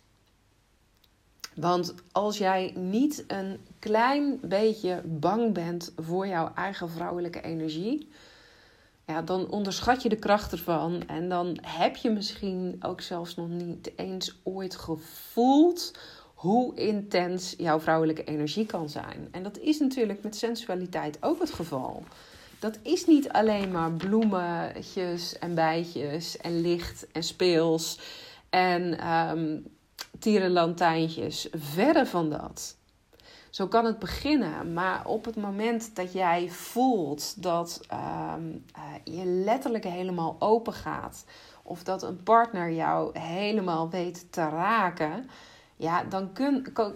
Want 1.56 1.94
als 2.12 2.38
jij 2.38 2.74
niet 2.76 3.24
een 3.28 3.60
klein 3.80 4.40
beetje 4.42 5.02
bang 5.06 5.54
bent 5.54 5.94
voor 5.98 6.28
jouw 6.28 6.52
eigen 6.56 6.90
vrouwelijke 6.90 7.42
energie, 7.42 8.10
ja, 9.06 9.22
dan 9.22 9.50
onderschat 9.50 10.02
je 10.02 10.10
de 10.10 10.16
kracht 10.16 10.52
ervan. 10.52 11.08
En 11.08 11.30
dan 11.30 11.58
heb 11.62 11.96
je 11.96 12.10
misschien 12.10 12.78
ook 12.82 13.02
zelfs 13.02 13.36
nog 13.36 13.48
niet 13.48 13.92
eens 13.96 14.40
ooit 14.44 14.76
gevoeld 14.76 15.92
hoe 16.34 16.76
intens 16.76 17.54
jouw 17.58 17.80
vrouwelijke 17.80 18.24
energie 18.24 18.66
kan 18.66 18.90
zijn. 18.90 19.28
En 19.32 19.44
dat 19.44 19.58
is 19.58 19.80
natuurlijk 19.80 20.24
met 20.24 20.36
sensualiteit 20.36 21.18
ook 21.20 21.40
het 21.40 21.52
geval. 21.52 22.04
Dat 22.60 22.80
is 22.82 23.06
niet 23.06 23.30
alleen 23.30 23.72
maar 23.72 23.92
bloemetjes 23.92 25.40
en 25.40 25.56
bijtjes 25.56 26.38
en 26.38 26.62
licht 26.62 27.08
en 27.12 27.24
speels 27.24 28.00
en 28.50 29.08
um, 29.12 29.66
tierenlantijntjes. 30.22 31.48
Verre 31.52 32.06
van 32.06 32.30
dat. 32.30 32.76
Zo 33.50 33.68
kan 33.68 33.86
het 33.86 34.00
beginnen, 34.00 34.74
maar 34.74 35.06
op 35.06 35.26
het 35.26 35.36
moment 35.36 35.96
dat 35.96 36.14
jij 36.14 36.50
voelt 36.50 37.44
dat 37.44 37.82
ehm, 37.88 38.42
eh, 38.74 39.16
je 39.18 39.26
letterlijk 39.26 39.84
helemaal 39.84 40.36
open 40.40 40.74
gaat, 40.74 41.26
of 41.64 41.84
dat 41.84 42.04
een 42.04 42.24
partner 42.24 42.72
jou 42.72 43.20
helemaal 43.20 43.90
weet 43.90 44.32
te 44.32 44.50
raken, 44.50 45.30
ja, 45.82 46.04
dan 46.04 46.34
kun, 46.34 46.68
kan, 46.74 46.94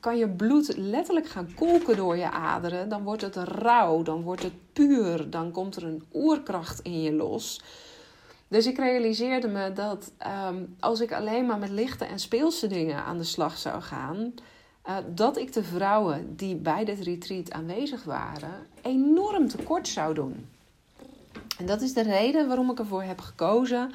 kan 0.00 0.16
je 0.16 0.28
bloed 0.28 0.76
letterlijk 0.76 1.28
gaan 1.28 1.54
kolken 1.54 1.96
door 1.96 2.16
je 2.16 2.30
aderen. 2.30 2.88
Dan 2.88 3.02
wordt 3.02 3.22
het 3.22 3.36
rauw, 3.36 4.02
dan 4.02 4.22
wordt 4.22 4.42
het 4.42 4.72
puur, 4.72 5.30
dan 5.30 5.50
komt 5.50 5.76
er 5.76 5.84
een 5.84 6.02
oerkracht 6.12 6.80
in 6.80 7.02
je 7.02 7.12
los. 7.12 7.60
Dus 8.50 8.66
ik 8.66 8.76
realiseerde 8.76 9.48
me 9.48 9.72
dat 9.72 10.12
ehm, 10.18 10.64
als 10.80 11.00
ik 11.00 11.12
alleen 11.12 11.46
maar 11.46 11.58
met 11.58 11.70
lichte 11.70 12.04
en 12.04 12.18
speelse 12.18 12.66
dingen 12.66 13.04
aan 13.04 13.18
de 13.18 13.24
slag 13.24 13.58
zou 13.58 13.82
gaan, 13.82 14.34
uh, 14.88 14.96
dat 15.14 15.36
ik 15.36 15.52
de 15.52 15.64
vrouwen 15.64 16.36
die 16.36 16.56
bij 16.56 16.84
dit 16.84 17.00
retreat 17.00 17.52
aanwezig 17.52 18.04
waren 18.04 18.66
enorm 18.82 19.48
tekort 19.48 19.88
zou 19.88 20.14
doen. 20.14 20.48
En 21.58 21.66
dat 21.66 21.80
is 21.80 21.92
de 21.92 22.02
reden 22.02 22.46
waarom 22.46 22.70
ik 22.70 22.78
ervoor 22.78 23.02
heb 23.02 23.20
gekozen 23.20 23.92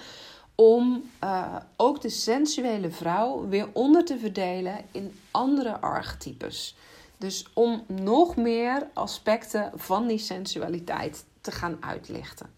om 0.56 1.10
uh, 1.24 1.56
ook 1.76 2.02
de 2.02 2.10
sensuele 2.10 2.90
vrouw 2.90 3.48
weer 3.48 3.68
onder 3.74 4.06
te 4.06 4.18
verdelen 4.18 4.78
in 4.92 5.20
andere 5.32 5.80
archetypes. 5.80 6.76
Dus 7.18 7.46
om 7.54 7.84
nog 7.88 8.36
meer 8.36 8.88
aspecten 8.94 9.72
van 9.76 10.08
die 10.08 10.18
sensualiteit 10.18 11.26
te 11.42 11.52
gaan 11.52 11.78
uitlichten. 11.80 12.50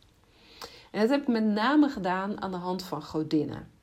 En 0.91 1.00
dat 1.02 1.10
heb 1.10 1.21
ik 1.21 1.28
met 1.28 1.45
name 1.45 1.89
gedaan 1.89 2.41
aan 2.41 2.52
de 2.52 2.58
hand 2.58 2.84
van 2.84 3.04
godinnen. 3.04 3.76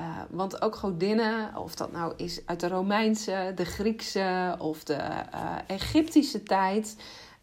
Uh, 0.00 0.18
want 0.30 0.62
ook 0.62 0.76
godinnen, 0.76 1.56
of 1.56 1.74
dat 1.74 1.92
nou 1.92 2.12
is 2.16 2.46
uit 2.46 2.60
de 2.60 2.68
Romeinse, 2.68 3.52
de 3.54 3.64
Griekse 3.64 4.54
of 4.58 4.84
de 4.84 4.94
uh, 5.34 5.56
Egyptische 5.66 6.42
tijd, 6.42 6.96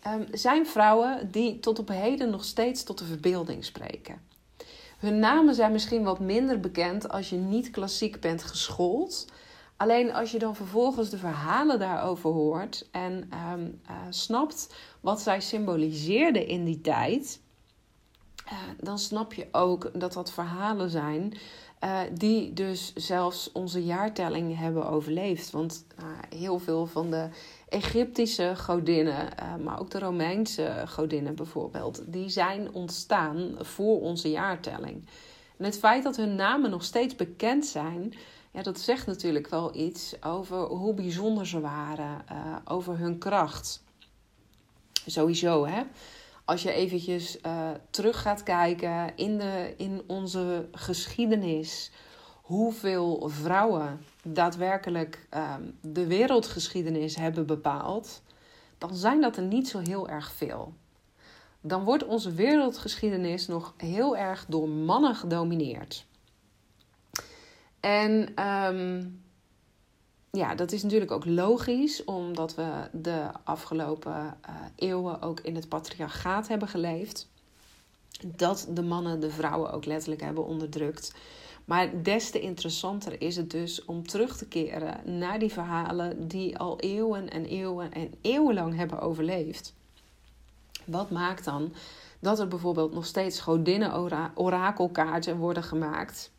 um, 0.07 0.25
zijn 0.31 0.67
vrouwen 0.67 1.31
die 1.31 1.59
tot 1.59 1.79
op 1.79 1.87
heden 1.87 2.29
nog 2.29 2.43
steeds 2.43 2.83
tot 2.83 2.97
de 2.97 3.05
verbeelding 3.05 3.65
spreken. 3.65 4.21
Hun 4.99 5.19
namen 5.19 5.55
zijn 5.55 5.71
misschien 5.71 6.03
wat 6.03 6.19
minder 6.19 6.59
bekend 6.59 7.09
als 7.09 7.29
je 7.29 7.35
niet 7.35 7.69
klassiek 7.69 8.19
bent 8.19 8.43
geschoold. 8.43 9.25
Alleen 9.77 10.13
als 10.13 10.31
je 10.31 10.39
dan 10.39 10.55
vervolgens 10.55 11.09
de 11.09 11.17
verhalen 11.17 11.79
daarover 11.79 12.29
hoort 12.29 12.87
en 12.91 13.29
um, 13.53 13.81
uh, 13.89 13.95
snapt 14.09 14.75
wat 15.01 15.21
zij 15.21 15.41
symboliseerden 15.41 16.47
in 16.47 16.65
die 16.65 16.81
tijd, 16.81 17.39
dan 18.79 18.99
snap 18.99 19.33
je 19.33 19.47
ook 19.51 19.91
dat 19.93 20.13
dat 20.13 20.31
verhalen 20.31 20.89
zijn 20.89 21.33
uh, 21.83 21.99
die 22.11 22.53
dus 22.53 22.93
zelfs 22.93 23.51
onze 23.51 23.83
jaartelling 23.83 24.57
hebben 24.57 24.89
overleefd. 24.89 25.51
Want 25.51 25.85
uh, 25.99 26.05
heel 26.39 26.59
veel 26.59 26.85
van 26.85 27.11
de 27.11 27.29
Egyptische 27.69 28.53
godinnen, 28.55 29.29
maar 29.63 29.79
ook 29.79 29.89
de 29.89 29.99
Romeinse 29.99 30.83
godinnen 30.87 31.35
bijvoorbeeld, 31.35 32.03
die 32.07 32.29
zijn 32.29 32.73
ontstaan 32.73 33.55
voor 33.59 34.01
onze 34.01 34.29
jaartelling. 34.29 35.07
En 35.57 35.65
het 35.65 35.77
feit 35.77 36.03
dat 36.03 36.15
hun 36.15 36.35
namen 36.35 36.69
nog 36.69 36.83
steeds 36.83 37.15
bekend 37.15 37.65
zijn, 37.65 38.13
ja, 38.51 38.61
dat 38.61 38.79
zegt 38.79 39.07
natuurlijk 39.07 39.49
wel 39.49 39.75
iets 39.75 40.23
over 40.23 40.57
hoe 40.57 40.93
bijzonder 40.93 41.47
ze 41.47 41.59
waren, 41.59 42.25
over 42.65 42.97
hun 42.97 43.17
kracht. 43.17 43.83
Sowieso, 45.05 45.65
hè 45.65 45.83
als 46.45 46.63
je 46.63 46.71
eventjes 46.71 47.37
uh, 47.45 47.69
terug 47.89 48.21
gaat 48.21 48.43
kijken 48.43 49.15
in, 49.15 49.37
de, 49.37 49.73
in 49.77 50.01
onze 50.07 50.67
geschiedenis, 50.71 51.91
hoeveel 52.41 53.29
vrouwen 53.29 54.01
daadwerkelijk 54.23 55.27
ehm, 55.29 55.61
de 55.81 56.07
wereldgeschiedenis 56.07 57.15
hebben 57.15 57.45
bepaald, 57.45 58.21
dan 58.77 58.95
zijn 58.95 59.21
dat 59.21 59.37
er 59.37 59.43
niet 59.43 59.67
zo 59.67 59.79
heel 59.79 60.09
erg 60.09 60.31
veel. 60.31 60.73
Dan 61.61 61.83
wordt 61.83 62.05
onze 62.05 62.31
wereldgeschiedenis 62.31 63.47
nog 63.47 63.73
heel 63.77 64.17
erg 64.17 64.45
door 64.47 64.69
mannen 64.69 65.15
gedomineerd. 65.15 66.05
En 67.79 68.35
ehm, 68.35 69.03
ja, 70.35 70.55
dat 70.55 70.71
is 70.71 70.83
natuurlijk 70.83 71.11
ook 71.11 71.25
logisch, 71.25 72.03
omdat 72.03 72.55
we 72.55 72.89
de 72.91 73.27
afgelopen 73.43 74.37
uh, 74.49 74.55
eeuwen 74.75 75.21
ook 75.21 75.39
in 75.39 75.55
het 75.55 75.69
patriarchaat 75.69 76.47
hebben 76.47 76.67
geleefd. 76.67 77.27
Dat 78.25 78.67
de 78.69 78.81
mannen 78.83 79.19
de 79.19 79.29
vrouwen 79.29 79.71
ook 79.71 79.85
letterlijk 79.85 80.21
hebben 80.21 80.45
onderdrukt. 80.45 81.13
Maar 81.65 82.03
des 82.03 82.29
te 82.29 82.39
interessanter 82.39 83.21
is 83.21 83.35
het 83.35 83.51
dus 83.51 83.85
om 83.85 84.07
terug 84.07 84.37
te 84.37 84.47
keren 84.47 85.17
naar 85.19 85.39
die 85.39 85.51
verhalen 85.51 86.27
die 86.27 86.57
al 86.57 86.79
eeuwen 86.79 87.29
en 87.29 87.45
eeuwen 87.45 87.91
en 87.91 88.13
eeuwenlang 88.21 88.75
hebben 88.75 89.01
overleefd. 89.01 89.73
Wat 90.85 91.09
maakt 91.09 91.45
dan 91.45 91.73
dat 92.19 92.39
er 92.39 92.47
bijvoorbeeld 92.47 92.93
nog 92.93 93.05
steeds 93.05 93.39
godinnen-orakelkaarten 93.39 95.37
worden 95.37 95.63
gemaakt? 95.63 96.31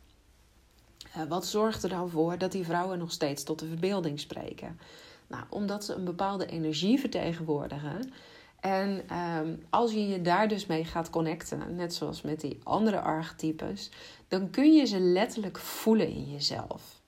Uh, 1.17 1.23
wat 1.29 1.45
zorgt 1.45 1.83
er 1.83 1.89
dan 1.89 2.09
voor 2.09 2.37
dat 2.37 2.51
die 2.51 2.65
vrouwen 2.65 2.99
nog 2.99 3.11
steeds 3.11 3.43
tot 3.43 3.59
de 3.59 3.67
verbeelding 3.67 4.19
spreken? 4.19 4.79
Nou, 5.27 5.43
omdat 5.49 5.83
ze 5.83 5.93
een 5.93 6.03
bepaalde 6.03 6.45
energie 6.45 6.99
vertegenwoordigen. 6.99 8.11
En 8.59 9.03
ehm, 9.07 9.55
als 9.69 9.91
je 9.91 10.07
je 10.07 10.21
daar 10.21 10.47
dus 10.47 10.65
mee 10.65 10.85
gaat 10.85 11.09
connecten, 11.09 11.75
net 11.75 11.93
zoals 11.93 12.21
met 12.21 12.41
die 12.41 12.59
andere 12.63 12.99
archetypes, 12.99 13.89
dan 14.27 14.49
kun 14.49 14.73
je 14.73 14.85
ze 14.85 14.99
letterlijk 14.99 15.57
voelen 15.57 16.09
in 16.09 16.31
jezelf. 16.31 17.01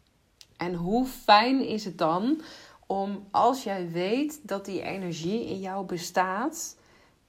En 0.58 0.74
hoe 0.74 1.06
fijn 1.06 1.66
is 1.68 1.86
het 1.86 1.98
dan 1.98 2.42
om 2.88 3.28
als 3.32 3.64
jij 3.64 3.92
weet 3.92 4.40
dat 4.48 4.66
die 4.66 4.82
energie 4.82 5.46
in 5.46 5.60
jou 5.60 5.86
bestaat. 5.86 6.78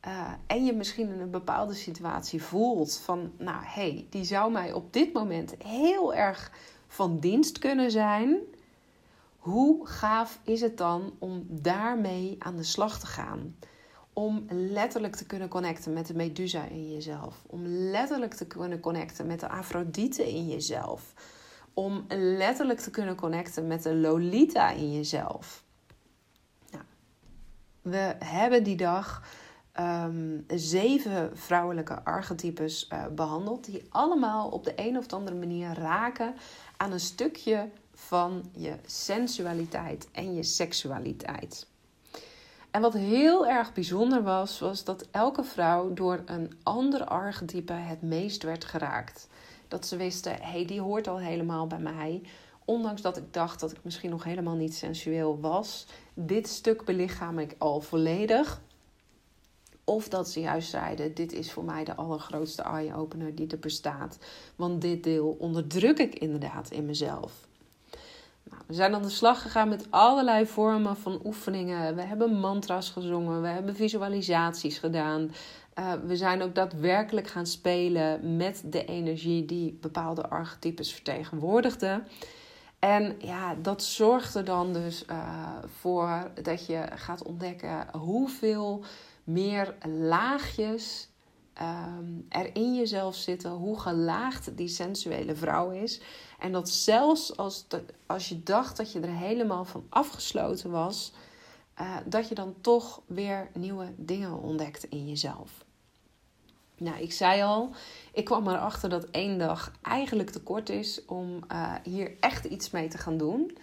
Uh, 0.06 0.32
en 0.46 0.64
je 0.64 0.72
misschien 0.72 1.08
in 1.08 1.20
een 1.20 1.30
bepaalde 1.30 1.74
situatie 1.74 2.42
voelt 2.42 2.96
van, 2.96 3.32
nou 3.38 3.64
hé, 3.64 3.90
hey, 3.90 4.06
die 4.10 4.24
zou 4.24 4.52
mij 4.52 4.72
op 4.72 4.92
dit 4.92 5.12
moment 5.12 5.54
heel 5.64 6.14
erg 6.14 6.52
van 6.86 7.18
dienst 7.18 7.58
kunnen 7.58 7.90
zijn. 7.90 8.38
Hoe 9.38 9.86
gaaf 9.86 10.40
is 10.42 10.60
het 10.60 10.76
dan 10.78 11.12
om 11.18 11.46
daarmee 11.48 12.36
aan 12.38 12.56
de 12.56 12.62
slag 12.62 12.98
te 12.98 13.06
gaan? 13.06 13.54
om 14.12 14.46
letterlijk 14.48 15.16
te 15.16 15.26
kunnen 15.26 15.48
connecten 15.48 15.92
met 15.92 16.06
de 16.06 16.14
Medusa 16.14 16.64
in 16.64 16.92
jezelf. 16.92 17.42
Om 17.46 17.66
letterlijk 17.66 18.34
te 18.34 18.46
kunnen 18.46 18.80
connecten 18.80 19.26
met 19.26 19.40
de 19.40 19.48
Afrodite 19.48 20.30
in 20.30 20.48
jezelf. 20.48 21.14
Om 21.74 22.04
letterlijk 22.08 22.80
te 22.80 22.90
kunnen 22.90 23.14
connecten 23.14 23.66
met 23.66 23.82
de 23.82 23.94
Lolita 23.94 24.70
in 24.70 24.92
jezelf. 24.92 25.64
Nou, 26.70 26.84
we 27.82 28.14
hebben 28.24 28.62
die 28.62 28.76
dag 28.76 29.22
um, 29.80 30.44
zeven 30.46 31.36
vrouwelijke 31.36 32.04
archetypes 32.04 32.88
uh, 32.92 33.06
behandeld. 33.06 33.64
Die 33.64 33.82
allemaal 33.88 34.48
op 34.48 34.64
de 34.64 34.72
een 34.76 34.98
of 34.98 35.12
andere 35.12 35.36
manier 35.36 35.74
raken 35.74 36.34
aan 36.76 36.92
een 36.92 37.00
stukje 37.00 37.68
van 37.94 38.44
je 38.52 38.74
sensualiteit 38.86 40.08
en 40.12 40.34
je 40.34 40.42
seksualiteit. 40.42 41.66
En 42.70 42.80
wat 42.80 42.94
heel 42.94 43.46
erg 43.46 43.72
bijzonder 43.72 44.22
was, 44.22 44.58
was 44.58 44.84
dat 44.84 45.06
elke 45.10 45.44
vrouw 45.44 45.92
door 45.92 46.22
een 46.24 46.52
ander 46.62 47.04
archetype 47.04 47.72
het 47.72 48.02
meest 48.02 48.42
werd 48.42 48.64
geraakt. 48.64 49.28
Dat 49.68 49.86
ze 49.86 49.96
wisten, 49.96 50.32
hé, 50.32 50.50
hey, 50.50 50.64
die 50.64 50.80
hoort 50.80 51.08
al 51.08 51.18
helemaal 51.18 51.66
bij 51.66 51.78
mij. 51.78 52.22
Ondanks 52.64 53.02
dat 53.02 53.16
ik 53.16 53.32
dacht 53.32 53.60
dat 53.60 53.70
ik 53.70 53.78
misschien 53.82 54.10
nog 54.10 54.24
helemaal 54.24 54.54
niet 54.54 54.74
sensueel 54.74 55.40
was. 55.40 55.86
Dit 56.14 56.48
stuk 56.48 56.84
belichaam 56.84 57.38
ik 57.38 57.54
al 57.58 57.80
volledig. 57.80 58.60
Of 59.90 60.08
dat 60.08 60.28
ze 60.28 60.40
juist 60.40 60.70
zeiden: 60.70 61.14
Dit 61.14 61.32
is 61.32 61.52
voor 61.52 61.64
mij 61.64 61.84
de 61.84 61.94
allergrootste 61.94 62.62
eye-opener 62.62 63.34
die 63.34 63.46
er 63.46 63.58
bestaat. 63.58 64.18
Want 64.56 64.80
dit 64.80 65.04
deel 65.04 65.36
onderdruk 65.38 65.98
ik 65.98 66.14
inderdaad 66.14 66.70
in 66.70 66.86
mezelf. 66.86 67.48
Nou, 68.42 68.62
we 68.66 68.74
zijn 68.74 68.94
aan 68.94 69.02
de 69.02 69.08
slag 69.08 69.42
gegaan 69.42 69.68
met 69.68 69.86
allerlei 69.90 70.46
vormen 70.46 70.96
van 70.96 71.20
oefeningen. 71.24 71.94
We 71.94 72.02
hebben 72.02 72.40
mantra's 72.40 72.90
gezongen, 72.90 73.42
we 73.42 73.48
hebben 73.48 73.76
visualisaties 73.76 74.78
gedaan. 74.78 75.30
Uh, 75.78 75.92
we 76.06 76.16
zijn 76.16 76.42
ook 76.42 76.54
daadwerkelijk 76.54 77.26
gaan 77.26 77.46
spelen 77.46 78.36
met 78.36 78.62
de 78.64 78.84
energie 78.84 79.44
die 79.44 79.78
bepaalde 79.80 80.28
archetypes 80.28 80.92
vertegenwoordigde. 80.92 82.02
En 82.78 83.16
ja, 83.18 83.54
dat 83.54 83.82
zorgt 83.82 84.34
er 84.34 84.44
dan 84.44 84.72
dus 84.72 85.04
uh, 85.10 85.16
voor 85.80 86.30
dat 86.42 86.66
je 86.66 86.84
gaat 86.94 87.22
ontdekken 87.22 87.86
hoeveel 87.98 88.84
meer 89.32 89.74
laagjes 89.88 91.08
um, 91.62 92.26
er 92.28 92.54
in 92.54 92.74
jezelf 92.74 93.14
zitten, 93.14 93.50
hoe 93.50 93.80
gelaagd 93.80 94.56
die 94.56 94.68
sensuele 94.68 95.34
vrouw 95.34 95.70
is. 95.70 96.00
En 96.38 96.52
dat 96.52 96.68
zelfs 96.68 97.36
als, 97.36 97.66
als 98.06 98.28
je 98.28 98.42
dacht 98.42 98.76
dat 98.76 98.92
je 98.92 99.00
er 99.00 99.16
helemaal 99.16 99.64
van 99.64 99.86
afgesloten 99.88 100.70
was, 100.70 101.12
uh, 101.80 101.96
dat 102.06 102.28
je 102.28 102.34
dan 102.34 102.54
toch 102.60 103.02
weer 103.06 103.50
nieuwe 103.54 103.92
dingen 103.96 104.42
ontdekt 104.42 104.84
in 104.84 105.08
jezelf. 105.08 105.64
Nou, 106.76 106.98
ik 106.98 107.12
zei 107.12 107.42
al, 107.42 107.70
ik 108.12 108.24
kwam 108.24 108.48
erachter 108.48 108.88
dat 108.88 109.04
één 109.04 109.38
dag 109.38 109.72
eigenlijk 109.82 110.30
te 110.30 110.40
kort 110.40 110.68
is 110.68 111.04
om 111.04 111.44
uh, 111.52 111.74
hier 111.82 112.16
echt 112.20 112.44
iets 112.44 112.70
mee 112.70 112.88
te 112.88 112.98
gaan 112.98 113.16
doen. 113.16 113.56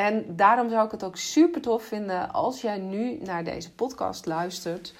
En 0.00 0.36
daarom 0.36 0.70
zou 0.70 0.84
ik 0.84 0.90
het 0.90 1.04
ook 1.04 1.16
super 1.16 1.60
tof 1.60 1.82
vinden 1.82 2.32
als 2.32 2.60
jij 2.60 2.78
nu 2.78 3.18
naar 3.22 3.44
deze 3.44 3.72
podcast 3.72 4.26
luistert. 4.26 4.94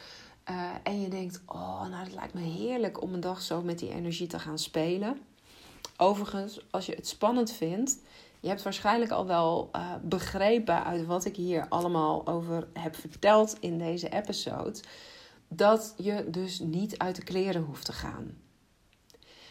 Uh, 0.50 0.70
en 0.82 1.00
je 1.00 1.08
denkt, 1.08 1.40
oh, 1.46 1.88
nou, 1.88 2.04
het 2.04 2.14
lijkt 2.14 2.34
me 2.34 2.40
heerlijk 2.40 3.02
om 3.02 3.14
een 3.14 3.20
dag 3.20 3.42
zo 3.42 3.62
met 3.62 3.78
die 3.78 3.94
energie 3.94 4.26
te 4.26 4.38
gaan 4.38 4.58
spelen. 4.58 5.18
Overigens, 5.96 6.66
als 6.70 6.86
je 6.86 6.94
het 6.94 7.08
spannend 7.08 7.52
vindt, 7.52 7.98
je 8.40 8.48
hebt 8.48 8.62
waarschijnlijk 8.62 9.10
al 9.10 9.26
wel 9.26 9.70
uh, 9.76 9.94
begrepen 10.02 10.84
uit 10.84 11.06
wat 11.06 11.24
ik 11.24 11.36
hier 11.36 11.66
allemaal 11.68 12.26
over 12.26 12.68
heb 12.72 12.96
verteld 12.96 13.56
in 13.60 13.78
deze 13.78 14.08
episode, 14.08 14.80
dat 15.48 15.94
je 15.96 16.30
dus 16.30 16.58
niet 16.58 16.98
uit 16.98 17.16
de 17.16 17.24
kleren 17.24 17.62
hoeft 17.62 17.84
te 17.84 17.92
gaan. 17.92 18.39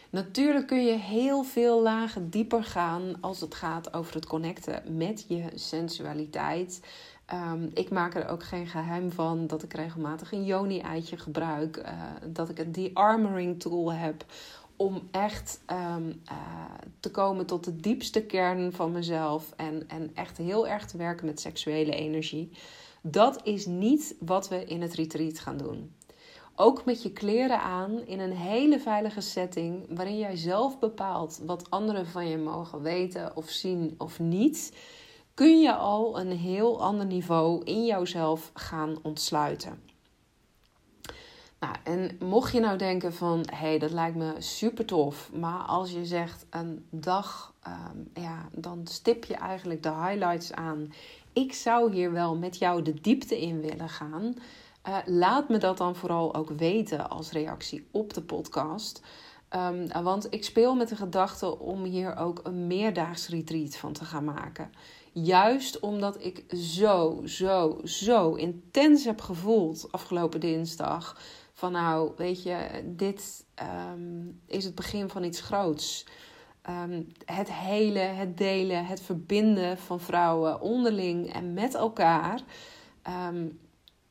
Natuurlijk 0.10 0.68
kun 0.68 0.86
je 0.86 0.98
heel 0.98 1.44
veel 1.44 1.82
lagen 1.82 2.30
dieper 2.30 2.64
gaan 2.64 3.16
als 3.22 3.42
het 3.42 3.56
gaat 3.56 3.94
over 3.94 4.14
het 4.14 4.26
connecten 4.26 4.98
met 4.98 5.26
je 5.28 5.44
sensualiteit. 5.56 6.82
Um, 7.34 7.70
ik 7.74 7.90
maak 7.90 8.16
er 8.16 8.28
ook 8.28 8.44
geen 8.44 8.68
geheim 8.68 9.12
van 9.12 9.48
dat 9.48 9.64
ik 9.64 9.74
regelmatig 9.74 10.32
een 10.32 10.46
yoni-eitje 10.46 11.18
gebruik. 11.18 11.78
Uh, 11.78 12.04
dat 12.26 12.50
ik 12.50 12.60
een 12.60 12.72
de-armoring 12.72 13.60
tool 13.60 13.94
heb 13.94 14.26
om 14.76 15.08
echt 15.12 15.62
um, 15.68 16.22
uh, 16.32 16.38
te 17.00 17.12
komen 17.12 17.46
tot 17.46 17.64
de 17.64 17.76
diepste 17.76 18.22
kern 18.22 18.74
van 18.74 18.92
mezelf. 18.92 19.54
En, 19.56 19.84
en 19.88 20.12
echt 20.16 20.38
heel 20.38 20.68
erg 20.68 20.86
te 20.86 20.98
werken 20.98 21.26
met 21.26 21.40
seksuele 21.40 21.96
energie. 21.96 22.52
Dat 23.02 23.40
is 23.44 23.66
niet 23.66 24.16
wat 24.20 24.50
we 24.50 24.66
in 24.66 24.82
het 24.82 24.94
retreat 24.94 25.40
gaan 25.40 25.58
doen. 25.58 25.92
Ook 26.62 26.86
met 26.86 27.04
je 27.04 27.12
kleren 27.12 27.62
aan 27.62 28.06
in 28.06 28.20
een 28.20 28.36
hele 28.36 28.80
veilige 28.80 29.22
setting, 29.22 29.86
waarin 29.90 30.18
jij 30.18 30.36
zelf 30.36 30.80
bepaalt 30.80 31.42
wat 31.46 31.70
anderen 31.70 32.06
van 32.06 32.28
je 32.28 32.38
mogen 32.38 32.82
weten 32.82 33.36
of 33.36 33.50
zien 33.50 33.96
of 33.98 34.20
niet 34.20 34.74
kun 35.34 35.62
je 35.62 35.74
al 35.74 36.20
een 36.20 36.32
heel 36.32 36.82
ander 36.82 37.06
niveau 37.06 37.64
in 37.64 37.86
jouzelf 37.86 38.52
gaan 38.54 38.98
ontsluiten. 39.02 39.82
Nou, 41.60 41.76
en 41.84 42.18
mocht 42.28 42.52
je 42.52 42.60
nou 42.60 42.78
denken 42.78 43.14
van, 43.14 43.40
hé, 43.50 43.58
hey, 43.58 43.80
dat 43.80 43.92
lijkt 43.92 44.16
me 44.16 44.34
super 44.38 44.86
tof, 44.86 45.32
maar 45.34 45.60
als 45.60 45.92
je 45.92 46.06
zegt 46.06 46.46
een 46.50 46.86
dag, 46.90 47.54
um, 47.68 48.24
ja, 48.24 48.50
dan 48.52 48.88
stip 48.88 49.26
je 49.26 49.36
eigenlijk 49.36 49.84
de 49.84 49.94
highlights 49.94 50.54
aan. 50.54 50.94
Ik 51.34 51.54
zou 51.54 51.94
hier 51.94 52.12
wel 52.12 52.36
met 52.36 52.58
jou 52.58 52.82
de 52.82 52.94
diepte 52.94 53.42
in 53.42 53.62
willen 53.62 53.90
gaan. 53.90 54.36
Uh, 54.90 54.98
laat 55.06 55.50
me 55.50 55.58
dat 55.58 55.78
dan 55.78 55.96
vooral 55.96 56.36
ook 56.36 56.50
weten 56.50 57.10
als 57.10 57.32
reactie 57.32 57.88
op 57.92 58.14
de 58.14 58.22
podcast. 58.22 59.02
Um, 59.56 60.04
want 60.04 60.28
ik 60.30 60.44
speel 60.44 60.76
met 60.76 60.90
de 60.90 60.96
gedachte 60.96 61.60
om 61.60 61.84
hier 61.84 62.16
ook 62.16 62.40
een 62.44 62.68
meerdaags 62.68 63.28
retreat 63.28 63.76
van 63.76 63.94
te 63.94 64.06
gaan 64.06 64.24
maken. 64.24 64.72
Juist 65.12 65.80
omdat 65.80 66.24
ik 66.24 66.44
zo, 66.56 67.22
zo, 67.26 67.80
zo 67.84 68.34
intens 68.34 69.06
heb 69.06 69.22
gevoeld 69.22 69.88
afgelopen 69.92 70.40
dinsdag. 70.40 71.22
Van 71.54 71.72
nou, 71.72 72.12
weet 72.18 72.44
je, 72.44 72.84
dit 72.86 73.46
um, 73.92 74.42
is 74.46 74.66
het 74.66 74.76
begin 74.76 75.10
van 75.10 75.24
iets 75.24 75.42
groots. 75.42 76.06
Um, 76.70 77.08
het 77.26 77.54
hele, 77.54 78.00
het 78.00 78.38
delen, 78.38 78.86
het 78.86 79.02
verbinden 79.02 79.78
van 79.78 80.00
vrouwen 80.00 80.62
onderling 80.62 81.34
en 81.34 81.54
met 81.54 81.74
elkaar. 81.74 82.42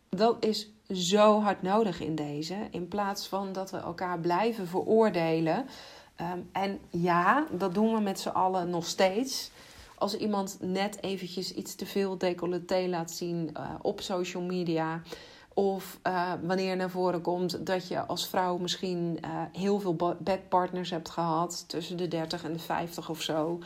Dat 0.09 0.44
is 0.44 0.71
zo 0.90 1.40
hard 1.40 1.62
nodig 1.62 2.01
in 2.01 2.14
deze. 2.14 2.57
In 2.71 2.88
plaats 2.88 3.27
van 3.27 3.53
dat 3.53 3.71
we 3.71 3.77
elkaar 3.77 4.18
blijven 4.18 4.66
veroordelen 4.66 5.66
Ehm, 6.18 6.38
en 6.53 6.81
ja, 6.90 7.47
dat 7.51 7.75
doen 7.75 7.94
we 7.94 8.01
met 8.01 8.21
z'n 8.21 8.29
allen 8.29 8.71
nog 8.71 8.87
steeds. 8.87 9.51
Als 9.99 10.16
iemand 10.16 10.59
net 10.61 11.03
eventjes 11.03 11.55
iets 11.55 11.75
te 11.75 11.87
veel 11.87 12.18
decolleté 12.18 12.87
laat 12.88 13.11
zien 13.11 13.51
uh, 13.57 13.71
op 13.83 14.01
social 14.01 14.42
media. 14.42 15.03
Of 15.55 15.99
uh, 16.07 16.33
wanneer 16.42 16.77
naar 16.77 16.90
voren 16.90 17.21
komt 17.21 17.66
dat 17.66 17.88
je 17.88 18.07
als 18.07 18.29
vrouw 18.29 18.57
misschien 18.57 19.18
uh, 19.25 19.31
heel 19.53 19.81
veel 19.81 20.16
bedpartners 20.18 20.90
hebt 20.90 21.09
gehad. 21.11 21.64
Tussen 21.68 21.97
de 21.97 22.09
30 22.09 22.44
en 22.44 22.53
de 22.53 22.59
50 22.59 23.09
of 23.09 23.23
zo. 23.23 23.59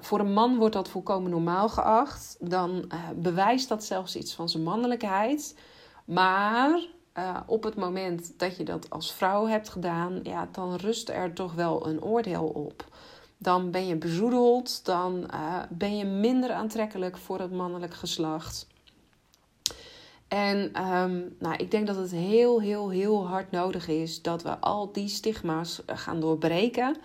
Voor 0.00 0.20
een 0.20 0.32
man 0.32 0.56
wordt 0.56 0.74
dat 0.74 0.88
volkomen 0.88 1.30
normaal 1.30 1.68
geacht. 1.68 2.36
Dan 2.40 2.90
bewijst 3.16 3.68
dat 3.68 3.84
zelfs 3.84 4.16
iets 4.16 4.34
van 4.34 4.48
zijn 4.48 4.62
mannelijkheid. 4.62 5.54
Maar 6.04 6.80
uh, 7.18 7.36
op 7.46 7.62
het 7.62 7.76
moment 7.76 8.38
dat 8.38 8.56
je 8.56 8.64
dat 8.64 8.90
als 8.90 9.12
vrouw 9.12 9.46
hebt 9.46 9.68
gedaan, 9.68 10.20
ja, 10.22 10.48
dan 10.52 10.74
rust 10.74 11.08
er 11.08 11.32
toch 11.32 11.54
wel 11.54 11.86
een 11.86 12.02
oordeel 12.02 12.44
op. 12.44 12.84
Dan 13.38 13.70
ben 13.70 13.86
je 13.86 13.96
bezoedeld, 13.96 14.84
dan 14.84 15.30
ben 15.68 15.96
je 15.96 16.04
minder 16.04 16.52
aantrekkelijk 16.52 17.16
voor 17.16 17.40
het 17.40 17.52
mannelijk 17.52 17.94
geslacht. 17.94 18.66
En 20.28 20.82
um, 20.82 21.36
nou, 21.38 21.56
ik 21.56 21.70
denk 21.70 21.86
dat 21.86 21.96
het 21.96 22.10
heel, 22.10 22.60
heel, 22.60 22.90
heel 22.90 23.26
hard 23.26 23.50
nodig 23.50 23.88
is 23.88 24.22
dat 24.22 24.42
we 24.42 24.58
al 24.58 24.92
die 24.92 25.08
stigma's 25.08 25.82
gaan 25.86 26.20
doorbreken. 26.20 26.96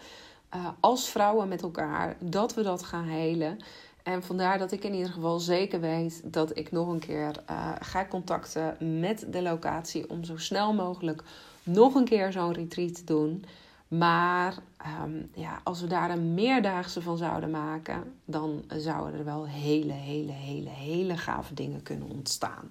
Uh, 0.56 0.68
als 0.80 1.10
vrouwen 1.10 1.48
met 1.48 1.62
elkaar, 1.62 2.16
dat 2.20 2.54
we 2.54 2.64
dat 2.64 2.84
gaan 2.84 3.08
helen. 3.08 3.58
En 4.04 4.24
vandaar 4.24 4.58
dat 4.58 4.72
ik 4.72 4.84
in 4.84 4.94
ieder 4.94 5.12
geval 5.12 5.40
zeker 5.40 5.80
weet 5.80 6.22
dat 6.34 6.58
ik 6.58 6.72
nog 6.72 6.88
een 6.88 7.00
keer 7.00 7.44
uh, 7.50 7.72
ga 7.80 8.06
contacten 8.06 9.00
met 9.00 9.26
de 9.30 9.42
locatie 9.42 10.10
om 10.10 10.24
zo 10.24 10.38
snel 10.38 10.74
mogelijk 10.74 11.24
nog 11.64 11.96
een 11.96 12.06
keer 12.06 12.32
zo'n 12.32 12.54
retreat 12.54 12.96
te 12.96 13.04
doen. 13.04 13.46
Maar 13.88 14.58
um, 15.04 15.30
ja, 15.34 15.60
als 15.64 15.82
we 15.82 15.88
daar 15.88 16.10
een 16.10 16.34
meerdaagse 16.34 17.02
van 17.02 17.18
zouden 17.18 17.50
maken, 17.50 18.14
dan 18.26 18.64
zouden 18.68 19.20
er 19.20 19.26
wel 19.26 19.48
hele, 19.48 19.94
hele, 19.94 20.32
hele, 20.32 20.70
hele 20.70 21.18
gave 21.18 21.54
dingen 21.54 21.84
kunnen 21.84 22.10
ontstaan. 22.10 22.70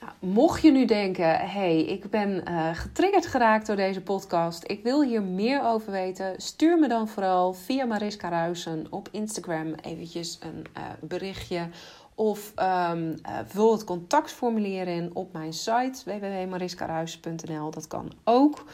Nou, 0.00 0.12
mocht 0.32 0.62
je 0.62 0.70
nu 0.70 0.84
denken, 0.84 1.38
hey, 1.38 1.84
ik 1.84 2.10
ben 2.10 2.42
uh, 2.48 2.74
getriggerd 2.74 3.26
geraakt 3.26 3.66
door 3.66 3.76
deze 3.76 4.00
podcast, 4.00 4.64
ik 4.66 4.82
wil 4.82 5.02
hier 5.02 5.22
meer 5.22 5.64
over 5.64 5.92
weten, 5.92 6.34
stuur 6.36 6.78
me 6.78 6.88
dan 6.88 7.08
vooral 7.08 7.52
via 7.52 7.84
Mariska 7.84 8.28
Ruisen 8.28 8.86
op 8.90 9.08
Instagram 9.10 9.74
eventjes 9.74 10.38
een 10.40 10.66
uh, 10.76 10.82
berichtje 11.00 11.68
of 12.14 12.52
um, 12.56 13.08
uh, 13.08 13.38
vul 13.46 13.72
het 13.72 13.84
contactformulier 13.84 14.88
in 14.88 15.10
op 15.14 15.32
mijn 15.32 15.52
site 15.52 16.02
www.mariskaruisen.nl. 16.04 17.70
Dat 17.70 17.86
kan 17.86 18.12
ook. 18.24 18.64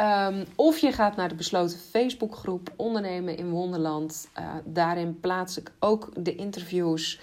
Um, 0.00 0.44
of 0.56 0.78
je 0.78 0.92
gaat 0.92 1.16
naar 1.16 1.28
de 1.28 1.34
besloten 1.34 1.78
Facebookgroep 1.78 2.72
Ondernemen 2.76 3.36
in 3.36 3.50
Wonderland. 3.50 4.28
daarin 4.64 5.20
plaats 5.20 5.58
ik 5.58 5.72
ook 5.78 6.08
de 6.16 6.34
interviews 6.34 7.20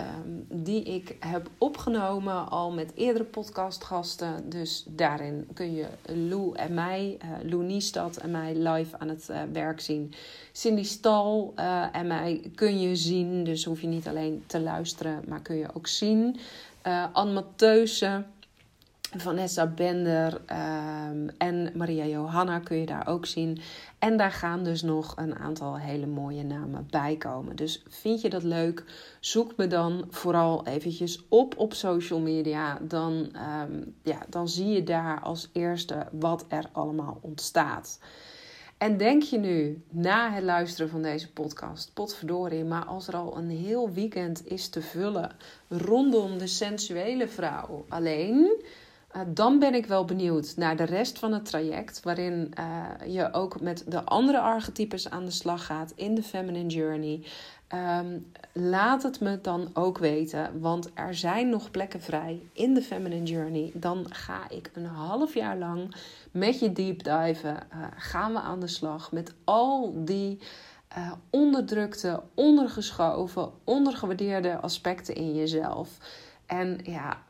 um, 0.00 0.46
die 0.48 0.82
ik 0.82 1.16
heb 1.20 1.50
opgenomen 1.58 2.48
al 2.48 2.72
met 2.72 2.92
eerdere 2.94 3.24
podcastgasten. 3.24 4.48
Dus 4.48 4.84
daarin 4.88 5.48
kun 5.54 5.74
je 5.74 5.86
Lou 6.04 6.54
en 6.54 6.74
mij, 6.74 7.18
uh, 7.24 7.50
Lou 7.50 7.64
Niestad 7.64 8.16
en 8.16 8.30
mij 8.30 8.54
live 8.54 8.98
aan 8.98 9.08
het 9.08 9.28
uh, 9.30 9.42
werk 9.52 9.80
zien. 9.80 10.12
Cindy 10.52 10.82
Stal 10.82 11.52
uh, 11.56 11.96
en 11.96 12.06
mij 12.06 12.50
kun 12.54 12.80
je 12.80 12.96
zien, 12.96 13.44
dus 13.44 13.64
hoef 13.64 13.80
je 13.80 13.86
niet 13.86 14.08
alleen 14.08 14.44
te 14.46 14.60
luisteren, 14.60 15.22
maar 15.28 15.42
kun 15.42 15.56
je 15.56 15.74
ook 15.74 15.86
zien. 15.86 16.36
Anne 17.12 17.32
Matheusen 17.32 18.26
Vanessa 19.20 19.66
Bender 19.66 20.32
um, 20.32 21.30
en 21.38 21.70
Maria 21.74 22.04
Johanna 22.04 22.58
kun 22.58 22.76
je 22.76 22.86
daar 22.86 23.06
ook 23.06 23.26
zien. 23.26 23.58
En 23.98 24.16
daar 24.16 24.32
gaan 24.32 24.64
dus 24.64 24.82
nog 24.82 25.12
een 25.16 25.34
aantal 25.34 25.78
hele 25.78 26.06
mooie 26.06 26.44
namen 26.44 26.86
bij 26.90 27.16
komen. 27.16 27.56
Dus 27.56 27.82
vind 27.88 28.20
je 28.20 28.30
dat 28.30 28.42
leuk? 28.42 28.84
Zoek 29.20 29.56
me 29.56 29.66
dan 29.66 30.04
vooral 30.10 30.66
eventjes 30.66 31.24
op 31.28 31.58
op 31.58 31.74
social 31.74 32.20
media. 32.20 32.78
Dan, 32.82 33.12
um, 33.62 33.94
ja, 34.02 34.18
dan 34.28 34.48
zie 34.48 34.68
je 34.68 34.82
daar 34.82 35.20
als 35.20 35.48
eerste 35.52 36.06
wat 36.12 36.44
er 36.48 36.68
allemaal 36.72 37.18
ontstaat. 37.20 37.98
En 38.78 38.96
denk 38.96 39.22
je 39.22 39.38
nu, 39.38 39.82
na 39.90 40.32
het 40.32 40.44
luisteren 40.44 40.90
van 40.90 41.02
deze 41.02 41.32
podcast, 41.32 41.90
potverdorie, 41.94 42.64
maar 42.64 42.84
als 42.84 43.08
er 43.08 43.16
al 43.16 43.36
een 43.36 43.50
heel 43.50 43.92
weekend 43.92 44.46
is 44.46 44.68
te 44.68 44.82
vullen 44.82 45.36
rondom 45.68 46.38
de 46.38 46.46
sensuele 46.46 47.28
vrouw 47.28 47.84
alleen 47.88 48.62
eh, 49.16 49.22
dan 49.28 49.58
ben 49.58 49.74
ik 49.74 49.86
wel 49.86 50.04
benieuwd 50.04 50.56
naar 50.56 50.76
de 50.76 50.84
rest 50.84 51.18
van 51.18 51.32
het 51.32 51.44
traject, 51.44 52.02
waarin 52.02 52.52
uh, 52.58 53.14
je 53.14 53.32
ook 53.32 53.60
met 53.60 53.84
de 53.88 54.04
andere 54.04 54.40
archetypes 54.40 55.10
aan 55.10 55.24
de 55.24 55.30
slag 55.30 55.66
gaat 55.66 55.92
in 55.94 56.14
de 56.14 56.22
Feminine 56.22 56.68
Journey. 56.68 57.22
Um, 57.74 58.32
laat 58.52 59.02
het 59.02 59.20
me 59.20 59.40
dan 59.40 59.70
ook 59.74 59.98
weten, 59.98 60.60
want 60.60 60.90
er 60.94 61.14
zijn 61.14 61.48
nog 61.48 61.70
plekken 61.70 62.00
vrij 62.00 62.42
in 62.52 62.74
de 62.74 62.82
Feminine 62.82 63.26
Journey. 63.26 63.70
Dan 63.74 64.06
ga 64.08 64.50
ik 64.50 64.70
een 64.72 64.86
half 64.86 65.34
jaar 65.34 65.56
lang 65.56 65.94
met 66.30 66.58
je 66.58 66.72
deep 66.72 67.02
diven, 67.02 67.54
uh, 67.74 67.86
gaan 67.96 68.32
we 68.32 68.40
aan 68.40 68.60
de 68.60 68.66
slag 68.66 69.12
met 69.12 69.34
al 69.44 69.92
die 70.04 70.38
onderdrukte, 71.30 72.22
ondergeschoven, 72.34 73.50
ondergewaardeerde 73.64 74.60
aspecten 74.60 75.14
in 75.14 75.34
jezelf. 75.34 75.98
En 76.46 76.78
ja, 76.82 77.22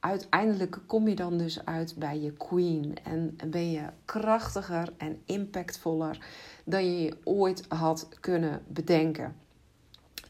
uiteindelijk 0.00 0.78
kom 0.86 1.08
je 1.08 1.14
dan 1.14 1.38
dus 1.38 1.64
uit 1.64 1.94
bij 1.98 2.20
je 2.20 2.32
queen. 2.32 2.96
En 3.02 3.36
ben 3.46 3.70
je 3.70 3.82
krachtiger 4.04 4.92
en 4.96 5.22
impactvoller 5.24 6.18
dan 6.64 6.84
je 6.84 7.02
je 7.02 7.16
ooit 7.24 7.64
had 7.68 8.08
kunnen 8.20 8.62
bedenken. 8.68 9.36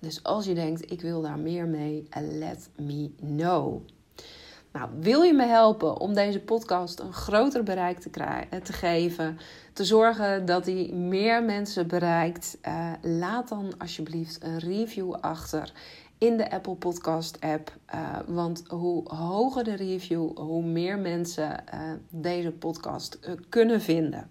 Dus 0.01 0.23
als 0.23 0.45
je 0.45 0.55
denkt, 0.55 0.91
ik 0.91 1.01
wil 1.01 1.23
daar 1.23 1.39
meer 1.39 1.67
mee, 1.67 2.09
let 2.21 2.71
me 2.77 3.11
know. 3.21 3.83
Nou, 4.73 4.91
wil 5.01 5.23
je 5.23 5.33
me 5.33 5.47
helpen 5.47 5.99
om 5.99 6.15
deze 6.15 6.41
podcast 6.41 6.99
een 6.99 7.13
groter 7.13 7.63
bereik 7.63 7.99
te, 7.99 8.11
krijgen, 8.11 8.63
te 8.63 8.73
geven, 8.73 9.39
te 9.73 9.85
zorgen 9.85 10.47
dat 10.47 10.67
hij 10.67 10.91
meer 10.93 11.45
mensen 11.45 11.87
bereikt? 11.87 12.59
Uh, 12.69 12.93
laat 13.03 13.49
dan 13.49 13.73
alsjeblieft 13.79 14.43
een 14.43 14.59
review 14.59 15.13
achter 15.13 15.73
in 16.21 16.37
de 16.37 16.51
Apple 16.51 16.75
Podcast 16.75 17.41
app. 17.41 17.73
Uh, 17.95 18.19
want 18.27 18.63
hoe 18.69 19.15
hoger 19.15 19.65
de 19.65 19.75
review, 19.75 20.37
hoe 20.39 20.63
meer 20.63 20.99
mensen 20.99 21.65
uh, 21.75 21.93
deze 22.09 22.51
podcast 22.53 23.19
uh, 23.23 23.35
kunnen 23.49 23.81
vinden. 23.81 24.31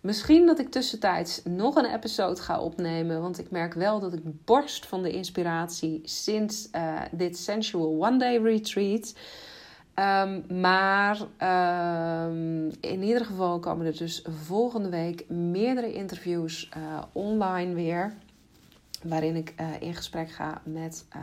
Misschien 0.00 0.46
dat 0.46 0.58
ik 0.58 0.70
tussentijds 0.70 1.42
nog 1.44 1.76
een 1.76 1.94
episode 1.94 2.40
ga 2.40 2.60
opnemen. 2.60 3.20
Want 3.20 3.38
ik 3.38 3.50
merk 3.50 3.74
wel 3.74 4.00
dat 4.00 4.12
ik 4.12 4.44
borst 4.44 4.86
van 4.86 5.02
de 5.02 5.10
inspiratie 5.10 6.00
sinds 6.02 6.70
dit 7.10 7.38
Sensual 7.38 8.04
One 8.06 8.18
Day 8.18 8.38
Retreat. 8.38 9.14
Um, 9.94 10.60
maar 10.60 11.20
um, 12.28 12.70
in 12.80 13.02
ieder 13.02 13.24
geval 13.24 13.58
komen 13.58 13.86
er 13.86 13.96
dus 13.96 14.24
volgende 14.44 14.88
week 14.88 15.28
meerdere 15.28 15.92
interviews 15.92 16.68
online 17.12 17.74
weer 17.74 18.14
waarin 19.04 19.36
ik 19.36 19.54
uh, 19.60 19.66
in 19.80 19.94
gesprek 19.94 20.30
ga 20.30 20.62
met 20.64 21.06
uh, 21.16 21.22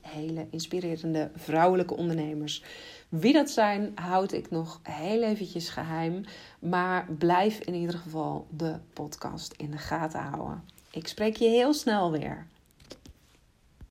hele 0.00 0.46
inspirerende 0.50 1.30
vrouwelijke 1.34 1.96
ondernemers. 1.96 2.64
Wie 3.08 3.32
dat 3.32 3.50
zijn, 3.50 3.92
houd 3.94 4.32
ik 4.32 4.50
nog 4.50 4.80
heel 4.82 5.22
eventjes 5.22 5.68
geheim. 5.68 6.24
Maar 6.58 7.06
blijf 7.18 7.58
in 7.58 7.74
ieder 7.74 7.98
geval 7.98 8.46
de 8.50 8.76
podcast 8.92 9.54
in 9.56 9.70
de 9.70 9.78
gaten 9.78 10.20
houden. 10.20 10.62
Ik 10.90 11.06
spreek 11.06 11.36
je 11.36 11.48
heel 11.48 11.74
snel 11.74 12.10
weer. 12.10 12.46